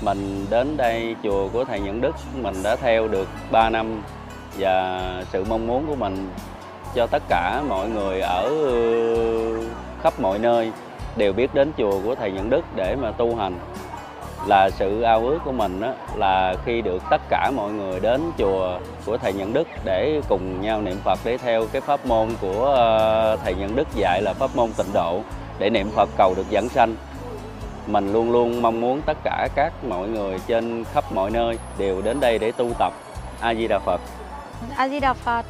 Mình 0.00 0.46
đến 0.50 0.76
đây 0.76 1.16
chùa 1.22 1.48
của 1.52 1.64
thầy 1.64 1.80
Nhuận 1.80 2.00
Đức 2.00 2.12
mình 2.34 2.54
đã 2.62 2.76
theo 2.76 3.08
được 3.08 3.28
3 3.50 3.70
năm 3.70 4.02
và 4.58 5.00
sự 5.32 5.44
mong 5.48 5.66
muốn 5.66 5.86
của 5.86 5.94
mình 5.94 6.30
cho 6.94 7.06
tất 7.06 7.22
cả 7.28 7.62
mọi 7.68 7.88
người 7.88 8.20
ở 8.20 8.50
ờ, 8.64 8.74
khắp 10.02 10.20
mọi 10.20 10.38
nơi 10.38 10.72
đều 11.16 11.32
biết 11.32 11.54
đến 11.54 11.72
chùa 11.78 12.00
của 12.04 12.14
thầy 12.14 12.32
Nhận 12.32 12.50
Đức 12.50 12.64
để 12.76 12.96
mà 12.96 13.10
tu 13.10 13.36
hành. 13.36 13.58
Là 14.46 14.70
sự 14.70 15.02
ao 15.02 15.20
ước 15.20 15.38
của 15.44 15.52
mình 15.52 15.80
đó, 15.80 15.92
là 16.16 16.54
khi 16.64 16.82
được 16.82 17.02
tất 17.10 17.20
cả 17.28 17.50
mọi 17.56 17.72
người 17.72 18.00
đến 18.00 18.20
chùa 18.38 18.78
của 19.06 19.16
thầy 19.16 19.32
Nhận 19.32 19.52
Đức 19.52 19.68
để 19.84 20.20
cùng 20.28 20.60
nhau 20.60 20.82
niệm 20.82 20.96
Phật 21.04 21.18
để 21.24 21.36
theo 21.38 21.66
cái 21.72 21.80
pháp 21.80 22.06
môn 22.06 22.28
của 22.40 22.64
ờ, 22.64 23.36
thầy 23.44 23.54
Nhận 23.54 23.76
Đức 23.76 23.88
dạy 23.94 24.22
là 24.22 24.32
pháp 24.32 24.50
môn 24.56 24.72
tịnh 24.72 24.92
độ 24.92 25.20
để 25.58 25.70
niệm 25.70 25.90
Phật 25.90 26.08
cầu 26.16 26.34
được 26.36 26.46
giảng 26.52 26.68
sanh. 26.68 26.94
Mình 27.86 28.12
luôn 28.12 28.32
luôn 28.32 28.62
mong 28.62 28.80
muốn 28.80 29.00
tất 29.06 29.16
cả 29.24 29.48
các 29.54 29.72
mọi 29.88 30.08
người 30.08 30.38
trên 30.46 30.84
khắp 30.92 31.12
mọi 31.12 31.30
nơi 31.30 31.58
đều 31.78 32.02
đến 32.02 32.20
đây 32.20 32.38
để 32.38 32.52
tu 32.52 32.70
tập 32.78 32.92
a 33.40 33.54
di 33.54 33.66
đà 33.66 33.78
phật 33.78 34.00
a 34.76 34.88
di 34.88 35.00
đà 35.00 35.12
phật 35.12 35.44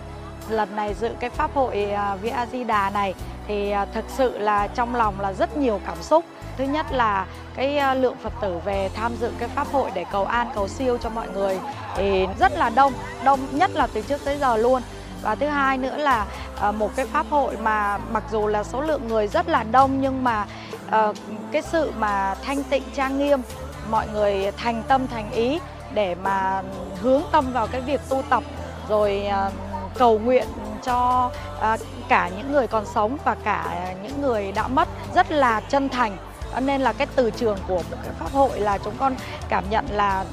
lần 0.48 0.76
này 0.76 0.94
dự 0.94 1.10
cái 1.20 1.30
pháp 1.30 1.50
hội 1.54 1.88
Vi 2.22 2.28
a 2.28 2.46
di 2.46 2.64
đà 2.64 2.90
này 2.90 3.14
thì 3.48 3.70
à, 3.70 3.84
thực 3.84 4.04
sự 4.08 4.38
là 4.38 4.66
trong 4.66 4.94
lòng 4.94 5.20
là 5.20 5.32
rất 5.32 5.56
nhiều 5.56 5.80
cảm 5.86 6.02
xúc. 6.02 6.24
Thứ 6.58 6.64
nhất 6.64 6.86
là 6.92 7.26
cái 7.54 7.78
à, 7.78 7.94
lượng 7.94 8.16
phật 8.22 8.32
tử 8.40 8.58
về 8.64 8.90
tham 8.94 9.16
dự 9.20 9.30
cái 9.38 9.48
pháp 9.48 9.66
hội 9.72 9.90
để 9.94 10.04
cầu 10.12 10.24
an, 10.24 10.48
cầu 10.54 10.68
siêu 10.68 10.98
cho 11.02 11.10
mọi 11.10 11.28
người 11.28 11.58
thì 11.96 12.26
rất 12.38 12.52
là 12.52 12.70
đông 12.70 12.92
đông 13.24 13.40
nhất 13.52 13.70
là 13.74 13.86
từ 13.94 14.02
trước 14.02 14.24
tới 14.24 14.38
giờ 14.38 14.56
luôn. 14.56 14.82
Và 15.22 15.34
thứ 15.34 15.46
hai 15.46 15.78
nữa 15.78 15.96
là 15.96 16.26
à, 16.60 16.70
một 16.70 16.90
cái 16.96 17.06
pháp 17.06 17.26
hội 17.30 17.56
mà 17.56 17.98
mặc 17.98 18.22
dù 18.30 18.46
là 18.46 18.64
số 18.64 18.80
lượng 18.80 19.08
người 19.08 19.28
rất 19.28 19.48
là 19.48 19.62
đông 19.62 20.00
nhưng 20.00 20.24
mà 20.24 20.46
cái 21.52 21.62
sự 21.62 21.92
mà 21.98 22.34
thanh 22.42 22.62
tịnh, 22.62 22.82
trang 22.94 23.18
nghiêm, 23.18 23.42
mọi 23.90 24.08
người 24.08 24.52
thành 24.56 24.82
tâm, 24.88 25.06
thành 25.06 25.30
ý 25.30 25.58
để 25.94 26.14
mà 26.14 26.62
hướng 27.00 27.22
tâm 27.32 27.52
vào 27.52 27.66
cái 27.66 27.80
việc 27.80 28.00
tu 28.08 28.22
tập 28.30 28.42
rồi 28.88 29.26
à, 29.26 29.50
cầu 29.98 30.18
nguyện 30.18 30.46
cho 30.82 31.30
à, 31.60 31.76
cả 32.08 32.30
những 32.36 32.52
người 32.52 32.66
còn 32.66 32.86
sống 32.86 33.16
và 33.24 33.36
cả 33.44 33.94
những 34.02 34.22
người 34.22 34.52
đã 34.52 34.68
mất 34.68 34.88
rất 35.14 35.32
là 35.32 35.60
chân 35.60 35.88
thành. 35.88 36.16
Nên 36.60 36.80
là 36.80 36.92
cái 36.92 37.06
từ 37.16 37.30
trường 37.30 37.58
của 37.68 37.82
một 37.90 37.96
cái 38.04 38.12
pháp 38.18 38.32
hội 38.32 38.60
là 38.60 38.78
chúng 38.78 38.94
con 38.98 39.14
cảm 39.48 39.64
nhận 39.70 39.84
là 39.90 40.24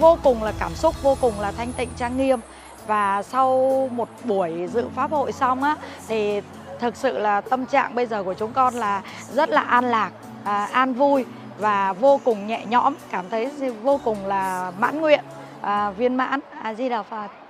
vô 0.00 0.18
cùng 0.22 0.42
là 0.42 0.52
cảm 0.58 0.74
xúc 0.74 1.02
vô 1.02 1.16
cùng 1.20 1.40
là 1.40 1.52
thanh 1.52 1.72
tịnh 1.72 1.88
trang 1.96 2.16
nghiêm. 2.16 2.40
Và 2.86 3.22
sau 3.22 3.88
một 3.92 4.08
buổi 4.24 4.68
dự 4.72 4.88
pháp 4.96 5.10
hội 5.10 5.32
xong 5.32 5.62
á 5.62 5.76
thì 6.08 6.40
thực 6.80 6.96
sự 6.96 7.18
là 7.18 7.40
tâm 7.40 7.66
trạng 7.66 7.94
bây 7.94 8.06
giờ 8.06 8.22
của 8.22 8.34
chúng 8.34 8.52
con 8.52 8.74
là 8.74 9.02
rất 9.32 9.50
là 9.50 9.60
an 9.60 9.84
lạc 9.84 10.10
à, 10.44 10.68
an 10.72 10.94
vui 10.94 11.24
và 11.58 11.92
vô 11.92 12.20
cùng 12.24 12.46
nhẹ 12.46 12.64
nhõm. 12.66 12.94
Cảm 13.10 13.30
thấy 13.30 13.50
vô 13.82 14.00
cùng 14.04 14.26
là 14.26 14.72
mãn 14.78 15.00
nguyện 15.00 15.24
à, 15.60 15.90
viên 15.90 16.14
mãn. 16.14 16.40
A 16.62 16.74
di 16.74 16.88
đà 16.88 17.02
phật. 17.02 17.41